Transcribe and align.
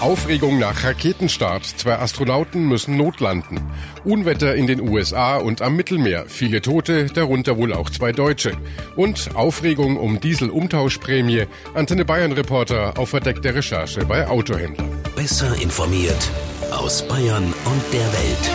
Aufregung 0.00 0.58
nach 0.58 0.82
Raketenstart. 0.82 1.64
Zwei 1.64 1.98
Astronauten 1.98 2.66
müssen 2.66 2.96
notlanden. 2.96 3.60
Unwetter 4.04 4.54
in 4.54 4.66
den 4.66 4.80
USA 4.80 5.36
und 5.36 5.60
am 5.62 5.76
Mittelmeer. 5.76 6.24
Viele 6.26 6.62
Tote, 6.62 7.06
darunter 7.06 7.58
wohl 7.58 7.72
auch 7.72 7.90
zwei 7.90 8.12
Deutsche. 8.12 8.52
Und 8.96 9.34
Aufregung 9.34 9.96
um 9.96 10.20
Diesel-Umtauschprämie. 10.20 11.46
Antenne 11.74 12.04
Bayern-Reporter 12.04 12.94
auf 12.96 13.10
verdeckter 13.10 13.54
Recherche 13.54 14.04
bei 14.06 14.26
Autohändlern. 14.26 14.88
Besser 15.14 15.54
informiert 15.60 16.30
aus 16.70 17.06
Bayern 17.06 17.44
und 17.44 17.82
der 17.92 18.00
Welt. 18.00 18.50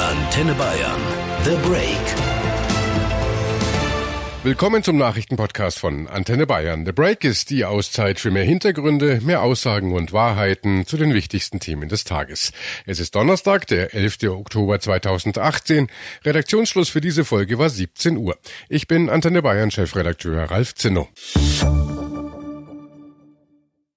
Antenne 0.00 0.54
Bayern. 0.54 1.00
The 1.44 1.56
Break. 1.68 2.39
Willkommen 4.42 4.82
zum 4.82 4.96
Nachrichtenpodcast 4.96 5.78
von 5.78 6.08
Antenne 6.08 6.46
Bayern. 6.46 6.86
The 6.86 6.92
Break 6.92 7.24
ist 7.24 7.50
die 7.50 7.66
Auszeit 7.66 8.18
für 8.18 8.30
mehr 8.30 8.42
Hintergründe, 8.42 9.20
mehr 9.22 9.42
Aussagen 9.42 9.92
und 9.92 10.14
Wahrheiten 10.14 10.86
zu 10.86 10.96
den 10.96 11.12
wichtigsten 11.12 11.60
Themen 11.60 11.90
des 11.90 12.04
Tages. 12.04 12.52
Es 12.86 13.00
ist 13.00 13.14
Donnerstag, 13.14 13.66
der 13.66 13.92
11. 13.92 14.30
Oktober 14.30 14.80
2018. 14.80 15.88
Redaktionsschluss 16.24 16.88
für 16.88 17.02
diese 17.02 17.26
Folge 17.26 17.58
war 17.58 17.68
17 17.68 18.16
Uhr. 18.16 18.38
Ich 18.70 18.88
bin 18.88 19.10
Antenne 19.10 19.42
Bayern 19.42 19.70
Chefredakteur 19.70 20.50
Ralf 20.50 20.74
Zinno. 20.74 21.10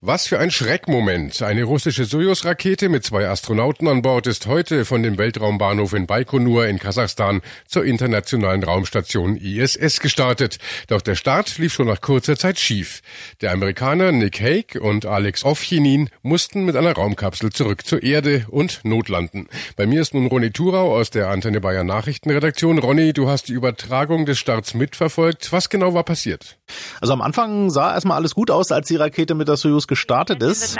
Was 0.06 0.28
für 0.28 0.38
ein 0.38 0.52
Schreckmoment. 0.52 1.42
Eine 1.42 1.64
russische 1.64 2.04
Soyuz-Rakete 2.04 2.90
mit 2.90 3.06
zwei 3.06 3.30
Astronauten 3.30 3.88
an 3.88 4.02
Bord 4.02 4.28
ist 4.28 4.48
heute 4.48 4.84
von 4.84 5.02
dem 5.02 5.18
Weltraumbahnhof 5.18 5.94
in 5.94 6.08
Baikonur 6.08 6.68
in 6.68 6.78
Kasachstan 6.78 7.40
zur 7.68 7.86
internationalen 7.86 8.66
Raumstation 8.66 9.38
ISS 9.38 10.02
gestartet. 10.02 10.58
Doch 10.88 11.00
der 11.00 11.16
Start 11.16 11.58
lief 11.58 11.74
schon 11.74 11.88
nach 11.88 12.02
kurzer 12.02 12.36
Zeit 12.36 12.60
schief. 12.60 13.02
Der 13.40 13.54
Amerikaner 13.54 14.12
Nick 14.12 14.42
Hague 14.42 14.82
und 14.82 15.06
Alex 15.06 15.46
Ovchinin 15.46 16.10
mussten 16.22 16.66
mit 16.66 16.76
einer 16.76 16.92
Raumkapsel 16.92 17.54
zurück 17.54 17.86
zur 17.86 18.04
Erde 18.04 18.46
und 18.50 18.82
notlanden. 18.84 19.48
Bei 19.78 19.88
mir 19.88 20.02
ist 20.02 20.14
nun 20.14 20.28
Ronny 20.28 20.52
Thurau 20.52 20.94
aus 20.94 21.12
der 21.12 21.30
Antenne 21.30 21.62
Bayern 21.62 21.88
Nachrichtenredaktion. 21.88 22.80
Ronny, 22.80 23.14
du 23.14 23.30
hast 23.30 23.48
die 23.48 23.54
Übertragung 23.54 24.26
des 24.26 24.38
Starts 24.38 24.74
mitverfolgt. 24.74 25.54
Was 25.54 25.70
genau 25.70 25.94
war 25.94 26.04
passiert? 26.04 26.58
Also 27.00 27.14
am 27.14 27.22
Anfang 27.22 27.70
sah 27.70 27.94
erstmal 27.94 28.18
alles 28.18 28.36
gut 28.36 28.52
aus, 28.52 28.74
als 28.74 28.90
die 28.90 28.98
Rakete 28.98 29.34
mit 29.34 29.48
der 29.48 29.56
Soyuz 29.56 29.88
gestartet 29.94 30.42
ist. 30.42 30.76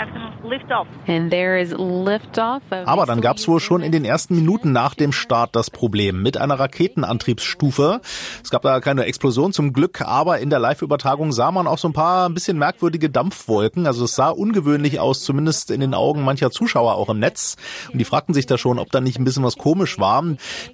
Aber 2.84 3.06
dann 3.06 3.20
gab 3.20 3.36
es 3.36 3.46
wohl 3.46 3.60
schon 3.60 3.80
in 3.80 3.92
den 3.92 4.04
ersten 4.04 4.34
Minuten 4.34 4.72
nach 4.72 4.94
dem 4.94 5.12
Start 5.12 5.54
das 5.54 5.70
Problem 5.70 6.20
mit 6.20 6.36
einer 6.36 6.58
Raketenantriebsstufe. 6.58 8.00
Es 8.42 8.50
gab 8.50 8.62
da 8.62 8.80
keine 8.80 9.04
Explosion 9.04 9.52
zum 9.52 9.72
Glück, 9.72 10.00
aber 10.00 10.40
in 10.40 10.50
der 10.50 10.58
Live-Übertragung 10.58 11.30
sah 11.30 11.52
man 11.52 11.68
auch 11.68 11.78
so 11.78 11.86
ein 11.88 11.92
paar 11.92 12.28
ein 12.28 12.34
bisschen 12.34 12.58
merkwürdige 12.58 13.08
Dampfwolken. 13.08 13.86
Also 13.86 14.04
es 14.04 14.16
sah 14.16 14.30
ungewöhnlich 14.30 14.98
aus, 14.98 15.22
zumindest 15.22 15.70
in 15.70 15.78
den 15.78 15.94
Augen 15.94 16.22
mancher 16.22 16.50
Zuschauer 16.50 16.96
auch 16.96 17.08
im 17.08 17.20
Netz. 17.20 17.54
Und 17.92 18.00
die 18.00 18.04
fragten 18.04 18.34
sich 18.34 18.46
da 18.46 18.58
schon, 18.58 18.80
ob 18.80 18.90
da 18.90 19.00
nicht 19.00 19.20
ein 19.20 19.24
bisschen 19.24 19.44
was 19.44 19.56
komisch 19.56 20.00
war. 20.00 20.24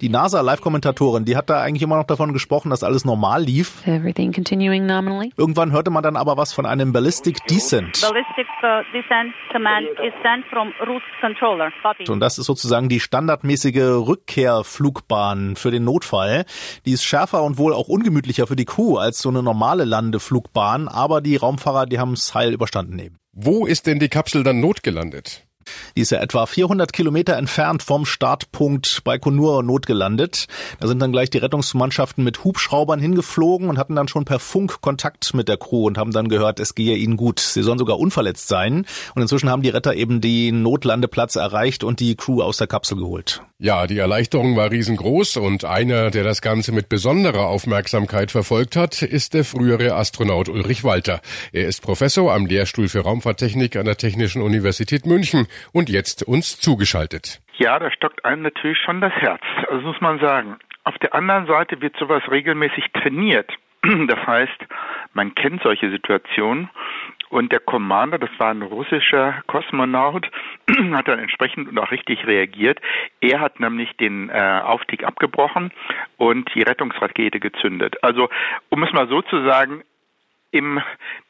Die 0.01 0.09
NASA-Live-Kommentatorin, 0.09 1.25
die 1.25 1.37
hat 1.37 1.51
da 1.51 1.61
eigentlich 1.61 1.83
immer 1.83 1.97
noch 1.97 2.07
davon 2.07 2.33
gesprochen, 2.33 2.71
dass 2.71 2.83
alles 2.83 3.05
normal 3.05 3.43
lief. 3.43 3.85
Irgendwann 5.37 5.71
hörte 5.71 5.91
man 5.91 6.01
dann 6.01 6.15
aber 6.15 6.37
was 6.37 6.53
von 6.53 6.65
einem 6.65 6.91
Ballistic 6.91 7.45
Descent. 7.47 8.01
Ballistic 8.01 8.30
uh, 8.63 8.83
Descent 8.93 9.33
Command 9.51 9.87
is 10.03 10.13
sent 10.23 10.45
from 10.49 10.73
route 10.87 11.03
controller. 11.19 11.71
Und 12.07 12.19
das 12.19 12.37
ist 12.37 12.45
sozusagen 12.45 12.89
die 12.89 12.99
standardmäßige 12.99 14.07
Rückkehrflugbahn 14.07 15.55
für 15.55 15.71
den 15.71 15.83
Notfall. 15.83 16.45
Die 16.85 16.91
ist 16.91 17.03
schärfer 17.03 17.43
und 17.43 17.57
wohl 17.57 17.73
auch 17.73 17.87
ungemütlicher 17.87 18.47
für 18.47 18.55
die 18.55 18.65
Crew 18.65 18.97
als 18.97 19.19
so 19.19 19.29
eine 19.29 19.43
normale 19.43 19.85
Landeflugbahn, 19.85 20.87
aber 20.87 21.21
die 21.21 21.35
Raumfahrer, 21.35 21.85
die 21.85 21.99
haben 21.99 22.13
es 22.13 22.33
heil 22.33 22.53
überstanden 22.53 22.99
eben. 22.99 23.17
Wo 23.33 23.65
ist 23.65 23.87
denn 23.87 23.99
die 23.99 24.09
Kapsel 24.09 24.43
dann 24.43 24.59
notgelandet? 24.59 25.47
Die 25.95 26.01
ist 26.01 26.11
ja 26.11 26.19
etwa 26.19 26.45
400 26.45 26.93
Kilometer 26.93 27.35
entfernt 27.37 27.83
vom 27.83 28.05
Startpunkt 28.05 29.03
Baikonur 29.03 29.63
notgelandet. 29.63 30.47
Da 30.79 30.87
sind 30.87 30.99
dann 30.99 31.11
gleich 31.11 31.29
die 31.29 31.37
Rettungsmannschaften 31.37 32.23
mit 32.23 32.43
Hubschraubern 32.43 32.99
hingeflogen 32.99 33.69
und 33.69 33.77
hatten 33.77 33.95
dann 33.95 34.07
schon 34.07 34.25
per 34.25 34.39
Funk 34.39 34.81
Kontakt 34.81 35.33
mit 35.33 35.47
der 35.47 35.57
Crew 35.57 35.87
und 35.87 35.97
haben 35.97 36.11
dann 36.11 36.29
gehört, 36.29 36.59
es 36.59 36.75
gehe 36.75 36.95
ihnen 36.95 37.17
gut. 37.17 37.39
Sie 37.39 37.63
sollen 37.63 37.79
sogar 37.79 37.99
unverletzt 37.99 38.47
sein. 38.47 38.85
Und 39.15 39.21
inzwischen 39.21 39.49
haben 39.49 39.61
die 39.61 39.69
Retter 39.69 39.95
eben 39.95 40.21
den 40.21 40.61
Notlandeplatz 40.61 41.35
erreicht 41.35 41.83
und 41.83 41.99
die 41.99 42.15
Crew 42.15 42.41
aus 42.41 42.57
der 42.57 42.67
Kapsel 42.67 42.97
geholt. 42.97 43.41
Ja, 43.63 43.85
die 43.85 43.99
Erleichterung 43.99 44.57
war 44.57 44.71
riesengroß 44.71 45.37
und 45.37 45.65
einer, 45.65 46.09
der 46.09 46.23
das 46.23 46.41
Ganze 46.41 46.73
mit 46.73 46.89
besonderer 46.89 47.45
Aufmerksamkeit 47.45 48.31
verfolgt 48.31 48.75
hat, 48.75 49.03
ist 49.03 49.35
der 49.35 49.43
frühere 49.43 49.93
Astronaut 49.93 50.49
Ulrich 50.49 50.83
Walter. 50.83 51.21
Er 51.53 51.67
ist 51.67 51.83
Professor 51.83 52.33
am 52.33 52.47
Lehrstuhl 52.47 52.87
für 52.87 53.01
Raumfahrttechnik 53.01 53.75
an 53.75 53.85
der 53.85 53.97
Technischen 53.97 54.41
Universität 54.41 55.05
München 55.05 55.45
und 55.73 55.89
jetzt 55.89 56.27
uns 56.27 56.59
zugeschaltet. 56.59 57.39
Ja, 57.59 57.77
da 57.77 57.91
stockt 57.91 58.25
einem 58.25 58.41
natürlich 58.41 58.79
schon 58.83 58.99
das 58.99 59.13
Herz. 59.13 59.43
Also 59.69 59.85
muss 59.85 60.01
man 60.01 60.19
sagen. 60.19 60.57
Auf 60.83 60.97
der 60.97 61.13
anderen 61.13 61.45
Seite 61.45 61.81
wird 61.81 61.95
sowas 61.99 62.23
regelmäßig 62.31 62.85
trainiert. 62.93 63.51
Das 64.07 64.25
heißt, 64.25 64.57
man 65.13 65.35
kennt 65.35 65.61
solche 65.61 65.91
Situationen 65.91 66.71
und 67.31 67.51
der 67.51 67.61
Commander, 67.61 68.19
das 68.19 68.29
war 68.37 68.51
ein 68.51 68.61
russischer 68.61 69.41
Kosmonaut, 69.47 70.29
hat 70.91 71.07
dann 71.07 71.19
entsprechend 71.19 71.69
und 71.69 71.79
auch 71.79 71.89
richtig 71.89 72.27
reagiert. 72.27 72.79
Er 73.21 73.39
hat 73.39 73.59
nämlich 73.59 73.89
den 73.97 74.29
äh, 74.29 74.61
Aufstieg 74.63 75.03
abgebrochen 75.05 75.71
und 76.17 76.53
die 76.53 76.61
Rettungsrakete 76.61 77.39
gezündet. 77.39 77.95
Also, 78.03 78.29
um 78.69 78.83
es 78.83 78.91
mal 78.91 79.07
so 79.07 79.21
zu 79.21 79.43
sagen, 79.45 79.81
in 80.51 80.81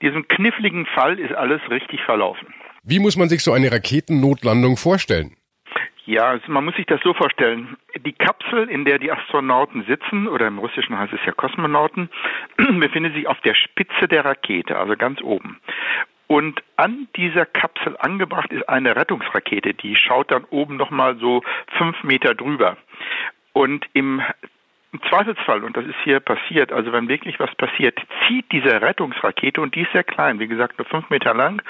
diesem 0.01 0.27
kniffligen 0.27 0.87
Fall 0.87 1.19
ist 1.19 1.33
alles 1.33 1.61
richtig 1.69 2.01
verlaufen. 2.03 2.47
Wie 2.83 2.99
muss 2.99 3.15
man 3.15 3.29
sich 3.29 3.43
so 3.43 3.53
eine 3.53 3.71
Raketennotlandung 3.71 4.77
vorstellen? 4.77 5.35
Ja, 6.05 6.39
man 6.47 6.65
muss 6.65 6.75
sich 6.75 6.87
das 6.87 6.99
so 7.03 7.13
vorstellen. 7.13 7.77
Die 7.99 8.13
Kapsel, 8.13 8.69
in 8.69 8.85
der 8.85 8.97
die 8.97 9.11
Astronauten 9.11 9.83
sitzen, 9.83 10.27
oder 10.27 10.47
im 10.47 10.57
Russischen 10.57 10.97
heißt 10.97 11.13
es 11.13 11.19
ja 11.25 11.31
Kosmonauten, 11.31 12.09
befindet 12.79 13.13
sich 13.13 13.27
auf 13.27 13.39
der 13.41 13.53
Spitze 13.53 14.07
der 14.07 14.25
Rakete, 14.25 14.77
also 14.77 14.95
ganz 14.95 15.21
oben. 15.21 15.59
Und 16.25 16.63
an 16.77 17.07
dieser 17.17 17.45
Kapsel 17.45 17.97
angebracht 17.99 18.51
ist 18.53 18.67
eine 18.67 18.95
Rettungsrakete, 18.95 19.73
die 19.73 19.95
schaut 19.95 20.31
dann 20.31 20.45
oben 20.45 20.77
nochmal 20.77 21.17
so 21.17 21.43
fünf 21.77 22.03
Meter 22.03 22.33
drüber. 22.33 22.77
Und 23.53 23.85
im 23.93 24.21
im 24.93 25.01
Zweifelsfall, 25.09 25.63
und 25.63 25.77
das 25.77 25.85
ist 25.85 25.95
hier 26.03 26.19
passiert, 26.19 26.71
also 26.71 26.91
wenn 26.91 27.07
wirklich 27.07 27.39
was 27.39 27.53
passiert, 27.55 27.97
zieht 28.27 28.51
diese 28.51 28.81
Rettungsrakete, 28.81 29.61
und 29.61 29.73
die 29.75 29.81
ist 29.81 29.91
sehr 29.93 30.03
klein, 30.03 30.39
wie 30.39 30.47
gesagt, 30.47 30.77
nur 30.77 30.85
fünf 30.85 31.09
Meter 31.09 31.33
lang, 31.33 31.61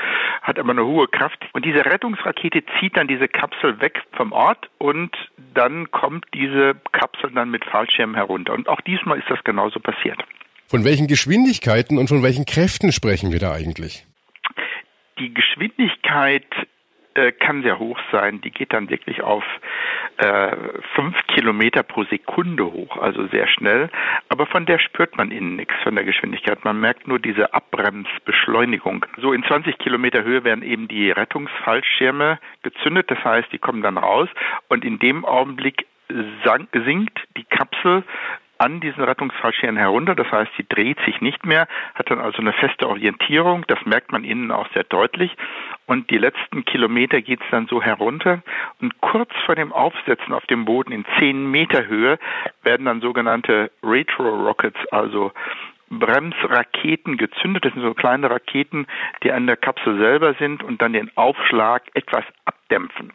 hat 0.41 0.57
aber 0.57 0.71
eine 0.71 0.85
hohe 0.85 1.07
Kraft, 1.07 1.37
und 1.53 1.63
diese 1.63 1.85
Rettungsrakete 1.85 2.63
zieht 2.79 2.97
dann 2.97 3.07
diese 3.07 3.27
Kapsel 3.27 3.79
weg 3.79 4.01
vom 4.13 4.31
Ort 4.31 4.69
und 4.79 5.15
dann 5.53 5.91
kommt 5.91 6.25
diese 6.33 6.75
Kapsel 6.91 7.31
dann 7.31 7.51
mit 7.51 7.63
Fallschirmen 7.65 8.15
herunter. 8.15 8.53
Und 8.53 8.67
auch 8.67 8.81
diesmal 8.81 9.19
ist 9.19 9.29
das 9.29 9.43
genauso 9.43 9.79
passiert. 9.79 10.23
Von 10.67 10.85
welchen 10.85 11.07
Geschwindigkeiten 11.07 11.97
und 11.97 12.07
von 12.07 12.23
welchen 12.23 12.45
Kräften 12.45 12.91
sprechen 12.91 13.31
wir 13.31 13.39
da 13.39 13.51
eigentlich? 13.51 14.05
Die 15.19 15.33
Geschwindigkeit 15.33 16.45
äh, 17.13 17.31
kann 17.31 17.63
sehr 17.63 17.79
hoch 17.79 17.99
sein. 18.11 18.41
Die 18.41 18.51
geht 18.51 18.73
dann 18.73 18.89
wirklich 18.89 19.21
auf 19.21 19.43
äh, 20.17 20.55
fünf 20.95 21.15
Kilometer 21.27 21.83
pro 21.83 22.03
Sekunde 22.05 22.65
hoch, 22.65 22.97
also 22.97 23.27
sehr 23.27 23.47
schnell. 23.47 23.89
Aber 24.29 24.45
von 24.45 24.65
der 24.65 24.79
spürt 24.79 25.17
man 25.17 25.31
innen 25.31 25.55
nichts, 25.55 25.73
von 25.83 25.95
der 25.95 26.03
Geschwindigkeit. 26.03 26.63
Man 26.63 26.79
merkt 26.79 27.07
nur 27.07 27.19
diese 27.19 27.53
Abbremsbeschleunigung. 27.53 29.05
So 29.17 29.33
in 29.33 29.43
20 29.43 29.77
Kilometer 29.77 30.23
Höhe 30.23 30.43
werden 30.43 30.63
eben 30.63 30.87
die 30.87 31.11
Rettungsfallschirme 31.11 32.39
gezündet. 32.63 33.11
Das 33.11 33.23
heißt, 33.23 33.51
die 33.51 33.59
kommen 33.59 33.81
dann 33.81 33.97
raus 33.97 34.29
und 34.69 34.85
in 34.85 34.99
dem 34.99 35.25
Augenblick 35.25 35.85
sinkt 36.73 37.19
die 37.37 37.45
Kapsel 37.45 38.03
an 38.61 38.79
diesen 38.79 39.03
Rettungsfallschirmen 39.03 39.77
herunter. 39.77 40.13
Das 40.13 40.31
heißt, 40.31 40.51
sie 40.55 40.65
dreht 40.69 40.99
sich 41.03 41.19
nicht 41.19 41.45
mehr, 41.47 41.67
hat 41.95 42.11
dann 42.11 42.19
also 42.19 42.37
eine 42.41 42.53
feste 42.53 42.87
Orientierung. 42.87 43.65
Das 43.67 43.79
merkt 43.85 44.11
man 44.11 44.23
innen 44.23 44.51
auch 44.51 44.67
sehr 44.73 44.83
deutlich. 44.83 45.35
Und 45.87 46.11
die 46.11 46.19
letzten 46.19 46.63
Kilometer 46.63 47.21
geht 47.23 47.41
es 47.41 47.47
dann 47.49 47.65
so 47.65 47.81
herunter. 47.81 48.43
Und 48.79 49.01
kurz 49.01 49.31
vor 49.47 49.55
dem 49.55 49.73
Aufsetzen 49.73 50.31
auf 50.31 50.45
dem 50.45 50.65
Boden 50.65 50.91
in 50.91 51.05
zehn 51.17 51.49
Meter 51.49 51.87
Höhe 51.87 52.19
werden 52.61 52.85
dann 52.85 53.01
sogenannte 53.01 53.71
Retro-Rockets, 53.83 54.79
also 54.91 55.31
Bremsraketen 55.89 57.17
gezündet. 57.17 57.65
Das 57.65 57.73
sind 57.73 57.81
so 57.81 57.95
kleine 57.95 58.29
Raketen, 58.29 58.85
die 59.23 59.31
an 59.31 59.47
der 59.47 59.57
Kapsel 59.57 59.97
selber 59.97 60.35
sind 60.35 60.63
und 60.63 60.83
dann 60.83 60.93
den 60.93 61.11
Aufschlag 61.17 61.83
etwas 61.95 62.23
abdämpfen. 62.71 63.11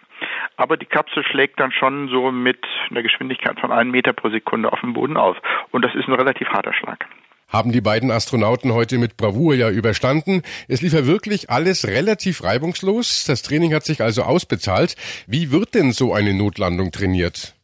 Aber 0.56 0.76
die 0.76 0.86
Kapsel 0.86 1.24
schlägt 1.24 1.60
dann 1.60 1.72
schon 1.72 2.08
so 2.08 2.30
mit 2.30 2.58
einer 2.90 3.02
Geschwindigkeit 3.02 3.58
von 3.60 3.72
einem 3.72 3.90
Meter 3.90 4.12
pro 4.12 4.30
Sekunde 4.30 4.72
auf 4.72 4.80
dem 4.80 4.94
Boden 4.94 5.16
aus. 5.16 5.36
Und 5.70 5.84
das 5.84 5.94
ist 5.94 6.08
ein 6.08 6.14
relativ 6.14 6.48
harter 6.48 6.72
Schlag. 6.72 7.06
Haben 7.52 7.70
die 7.70 7.80
beiden 7.80 8.10
Astronauten 8.10 8.72
heute 8.72 8.98
mit 8.98 9.16
Bravour 9.16 9.54
ja 9.54 9.70
überstanden. 9.70 10.42
Es 10.68 10.82
lief 10.82 10.92
ja 10.92 11.06
wirklich 11.06 11.48
alles 11.48 11.86
relativ 11.86 12.42
reibungslos. 12.42 13.24
Das 13.26 13.42
Training 13.42 13.72
hat 13.72 13.84
sich 13.84 14.02
also 14.02 14.22
ausbezahlt. 14.22 14.96
Wie 15.28 15.52
wird 15.52 15.74
denn 15.74 15.92
so 15.92 16.12
eine 16.12 16.34
Notlandung 16.34 16.90
trainiert? 16.90 17.54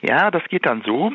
Ja, 0.00 0.30
das 0.30 0.42
geht 0.48 0.64
dann 0.64 0.82
so. 0.86 1.12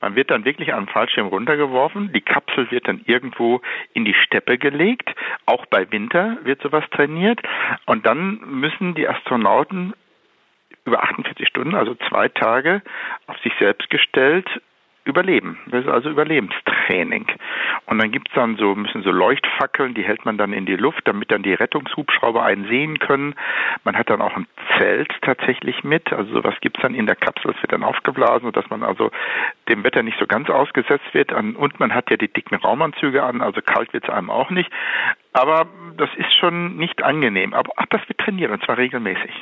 Man 0.00 0.16
wird 0.16 0.30
dann 0.30 0.44
wirklich 0.44 0.72
an 0.72 0.86
Fallschirm 0.86 1.26
runtergeworfen. 1.26 2.12
Die 2.12 2.22
Kapsel 2.22 2.70
wird 2.70 2.88
dann 2.88 3.02
irgendwo 3.04 3.60
in 3.92 4.04
die 4.04 4.14
Steppe 4.14 4.58
gelegt. 4.58 5.14
Auch 5.46 5.66
bei 5.66 5.90
Winter 5.92 6.38
wird 6.42 6.62
sowas 6.62 6.84
trainiert. 6.90 7.40
Und 7.86 8.06
dann 8.06 8.40
müssen 8.46 8.94
die 8.94 9.08
Astronauten 9.08 9.92
über 10.86 11.02
48 11.02 11.46
Stunden, 11.46 11.74
also 11.74 11.94
zwei 12.08 12.28
Tage, 12.28 12.82
auf 13.26 13.38
sich 13.40 13.52
selbst 13.58 13.90
gestellt 13.90 14.48
überleben. 15.10 15.58
Das 15.66 15.84
ist 15.84 15.90
also 15.90 16.08
Überlebenstraining. 16.08 17.26
Und 17.86 17.98
dann 17.98 18.10
gibt's 18.10 18.32
dann 18.34 18.56
so, 18.56 18.74
müssen 18.74 19.02
so 19.02 19.10
Leuchtfackeln, 19.10 19.94
die 19.94 20.02
hält 20.02 20.24
man 20.24 20.38
dann 20.38 20.52
in 20.52 20.66
die 20.66 20.76
Luft, 20.76 21.02
damit 21.04 21.30
dann 21.30 21.42
die 21.42 21.52
Rettungshubschrauber 21.52 22.42
einen 22.42 22.66
sehen 22.68 22.98
können. 22.98 23.34
Man 23.84 23.96
hat 23.96 24.10
dann 24.10 24.22
auch 24.22 24.36
ein 24.36 24.46
Zelt 24.78 25.12
tatsächlich 25.22 25.84
mit. 25.84 26.12
Also 26.12 26.32
sowas 26.32 26.54
gibt's 26.60 26.80
dann 26.80 26.94
in 26.94 27.06
der 27.06 27.16
Kapsel, 27.16 27.52
das 27.52 27.62
wird 27.62 27.72
dann 27.72 27.82
aufgeblasen, 27.82 28.42
sodass 28.42 28.70
man 28.70 28.82
also 28.82 29.10
dem 29.68 29.84
Wetter 29.84 30.02
nicht 30.02 30.18
so 30.18 30.26
ganz 30.26 30.48
ausgesetzt 30.48 31.12
wird. 31.12 31.32
Und 31.32 31.78
man 31.80 31.94
hat 31.94 32.10
ja 32.10 32.16
die 32.16 32.32
dicken 32.32 32.54
Raumanzüge 32.56 33.22
an, 33.22 33.42
also 33.42 33.60
kalt 33.60 33.92
wird's 33.92 34.08
einem 34.08 34.30
auch 34.30 34.50
nicht. 34.50 34.70
Aber 35.32 35.66
das 35.96 36.10
ist 36.16 36.34
schon 36.38 36.76
nicht 36.76 37.02
angenehm. 37.02 37.54
Aber 37.54 37.72
ach, 37.76 37.86
das 37.90 38.00
wird 38.08 38.18
trainiert 38.18 38.50
und 38.50 38.64
zwar 38.64 38.78
regelmäßig. 38.78 39.32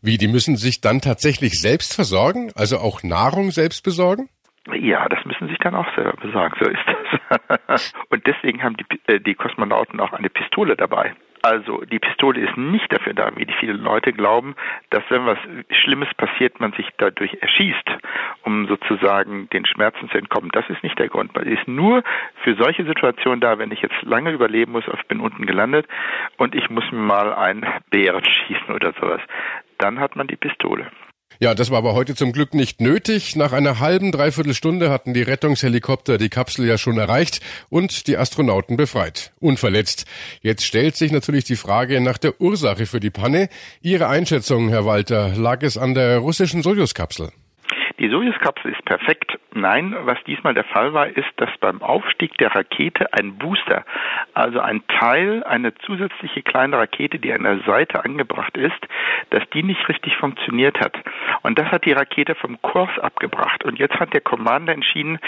Wie, 0.00 0.18
die 0.18 0.28
müssen 0.28 0.56
sich 0.56 0.80
dann 0.80 1.00
tatsächlich 1.00 1.60
selbst 1.60 1.94
versorgen, 1.94 2.50
also 2.56 2.78
auch 2.78 3.04
Nahrung 3.04 3.52
selbst 3.52 3.84
besorgen? 3.84 4.28
Ja, 4.70 5.08
das 5.08 5.24
müssen 5.24 5.48
sich 5.48 5.58
dann 5.58 5.74
auch 5.74 5.92
selber 5.94 6.12
besorgen, 6.12 6.54
so 6.60 6.70
ist 6.70 6.84
das. 6.86 7.94
Und 8.10 8.26
deswegen 8.26 8.62
haben 8.62 8.76
die, 8.76 9.12
äh, 9.12 9.18
die 9.18 9.34
Kosmonauten 9.34 9.98
auch 10.00 10.12
eine 10.12 10.30
Pistole 10.30 10.76
dabei. 10.76 11.14
Also 11.44 11.80
die 11.80 11.98
Pistole 11.98 12.40
ist 12.40 12.56
nicht 12.56 12.92
dafür 12.92 13.14
da, 13.14 13.32
wie 13.34 13.44
die 13.44 13.54
vielen 13.54 13.82
Leute 13.82 14.12
glauben, 14.12 14.54
dass 14.90 15.02
wenn 15.08 15.26
was 15.26 15.38
Schlimmes 15.70 16.08
passiert, 16.14 16.60
man 16.60 16.72
sich 16.74 16.88
dadurch 16.98 17.36
erschießt, 17.40 17.90
um 18.44 18.68
sozusagen 18.68 19.50
den 19.50 19.66
Schmerzen 19.66 20.08
zu 20.08 20.18
entkommen. 20.18 20.50
Das 20.52 20.64
ist 20.70 20.84
nicht 20.84 20.96
der 21.00 21.08
Grund. 21.08 21.34
Man 21.34 21.48
ist 21.48 21.66
nur 21.66 22.04
für 22.44 22.54
solche 22.54 22.84
Situationen 22.84 23.40
da, 23.40 23.58
wenn 23.58 23.72
ich 23.72 23.82
jetzt 23.82 24.00
lange 24.02 24.30
überleben 24.30 24.70
muss, 24.70 24.84
ich 24.86 25.08
bin 25.08 25.18
unten 25.18 25.44
gelandet 25.44 25.88
und 26.36 26.54
ich 26.54 26.70
muss 26.70 26.88
mir 26.92 26.98
mal 26.98 27.34
einen 27.34 27.66
Bären 27.90 28.24
schießen 28.24 28.72
oder 28.72 28.92
sowas. 29.00 29.20
Dann 29.78 29.98
hat 29.98 30.14
man 30.14 30.28
die 30.28 30.36
Pistole. 30.36 30.92
Ja, 31.40 31.54
das 31.54 31.70
war 31.70 31.78
aber 31.78 31.94
heute 31.94 32.14
zum 32.14 32.32
Glück 32.32 32.54
nicht 32.54 32.80
nötig. 32.80 33.36
Nach 33.36 33.52
einer 33.52 33.80
halben, 33.80 34.12
dreiviertel 34.12 34.54
Stunde 34.54 34.90
hatten 34.90 35.14
die 35.14 35.22
Rettungshelikopter 35.22 36.18
die 36.18 36.28
Kapsel 36.28 36.66
ja 36.66 36.78
schon 36.78 36.98
erreicht 36.98 37.40
und 37.68 38.06
die 38.06 38.16
Astronauten 38.16 38.76
befreit. 38.76 39.32
Unverletzt. 39.40 40.06
Jetzt 40.40 40.64
stellt 40.64 40.96
sich 40.96 41.12
natürlich 41.12 41.44
die 41.44 41.56
Frage 41.56 42.00
nach 42.00 42.18
der 42.18 42.40
Ursache 42.40 42.86
für 42.86 43.00
die 43.00 43.10
Panne. 43.10 43.48
Ihre 43.80 44.08
Einschätzung, 44.08 44.68
Herr 44.68 44.86
Walter, 44.86 45.34
lag 45.36 45.62
es 45.62 45.76
an 45.76 45.94
der 45.94 46.18
russischen 46.18 46.62
Sojus-Kapsel? 46.62 47.32
Die 48.02 48.08
Sojus-Kapsel 48.08 48.72
ist 48.72 48.84
perfekt. 48.84 49.38
Nein, 49.54 49.94
was 50.00 50.18
diesmal 50.24 50.54
der 50.54 50.64
Fall 50.64 50.92
war, 50.92 51.06
ist, 51.06 51.30
dass 51.36 51.56
beim 51.58 51.80
Aufstieg 51.82 52.36
der 52.36 52.52
Rakete 52.52 53.12
ein 53.12 53.38
Booster, 53.38 53.84
also 54.34 54.58
ein 54.58 54.82
Teil, 54.88 55.44
eine 55.44 55.72
zusätzliche 55.76 56.42
kleine 56.42 56.78
Rakete, 56.78 57.20
die 57.20 57.32
an 57.32 57.44
der 57.44 57.60
Seite 57.60 58.04
angebracht 58.04 58.56
ist, 58.56 58.88
dass 59.30 59.48
die 59.50 59.62
nicht 59.62 59.88
richtig 59.88 60.16
funktioniert 60.16 60.80
hat. 60.80 60.98
Und 61.42 61.60
das 61.60 61.70
hat 61.70 61.84
die 61.84 61.92
Rakete 61.92 62.34
vom 62.34 62.60
Kurs 62.60 62.90
abgebracht. 62.98 63.62
Und 63.62 63.78
jetzt 63.78 63.94
hat 64.00 64.12
der 64.12 64.20
Commander 64.20 64.72
entschieden, 64.72 65.20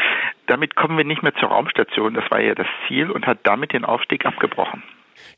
damit 0.48 0.74
kommen 0.74 0.98
wir 0.98 1.04
nicht 1.04 1.22
mehr 1.22 1.34
zur 1.36 1.50
Raumstation, 1.50 2.14
das 2.14 2.28
war 2.32 2.40
ja 2.40 2.56
das 2.56 2.66
Ziel, 2.88 3.08
und 3.08 3.24
hat 3.24 3.38
damit 3.44 3.72
den 3.72 3.84
Aufstieg 3.84 4.26
abgebrochen. 4.26 4.82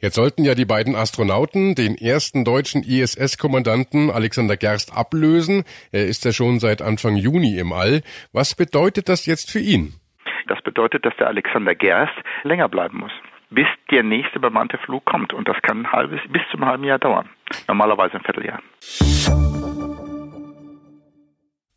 Jetzt 0.00 0.14
sollten 0.14 0.44
ja 0.44 0.54
die 0.54 0.64
beiden 0.64 0.94
Astronauten 0.94 1.74
den 1.74 1.96
ersten 1.96 2.44
deutschen 2.44 2.82
ISS-Kommandanten 2.82 4.10
Alexander 4.10 4.56
Gerst 4.56 4.96
ablösen. 4.96 5.64
Er 5.92 6.06
ist 6.06 6.24
ja 6.24 6.32
schon 6.32 6.58
seit 6.60 6.82
Anfang 6.82 7.16
Juni 7.16 7.58
im 7.58 7.72
All. 7.72 8.02
Was 8.32 8.54
bedeutet 8.54 9.08
das 9.08 9.26
jetzt 9.26 9.50
für 9.50 9.60
ihn? 9.60 9.94
Das 10.48 10.62
bedeutet, 10.62 11.04
dass 11.04 11.16
der 11.16 11.28
Alexander 11.28 11.74
Gerst 11.74 12.14
länger 12.44 12.68
bleiben 12.68 12.98
muss, 12.98 13.12
bis 13.50 13.66
der 13.90 14.02
nächste 14.02 14.40
bemannte 14.40 14.78
Flug 14.78 15.04
kommt. 15.04 15.32
Und 15.32 15.48
das 15.48 15.56
kann 15.62 15.80
ein 15.80 15.92
halbes, 15.92 16.20
bis 16.28 16.42
zum 16.50 16.64
halben 16.64 16.84
Jahr 16.84 16.98
dauern. 16.98 17.28
Normalerweise 17.68 18.14
ein 18.16 18.22
Vierteljahr. 18.22 18.60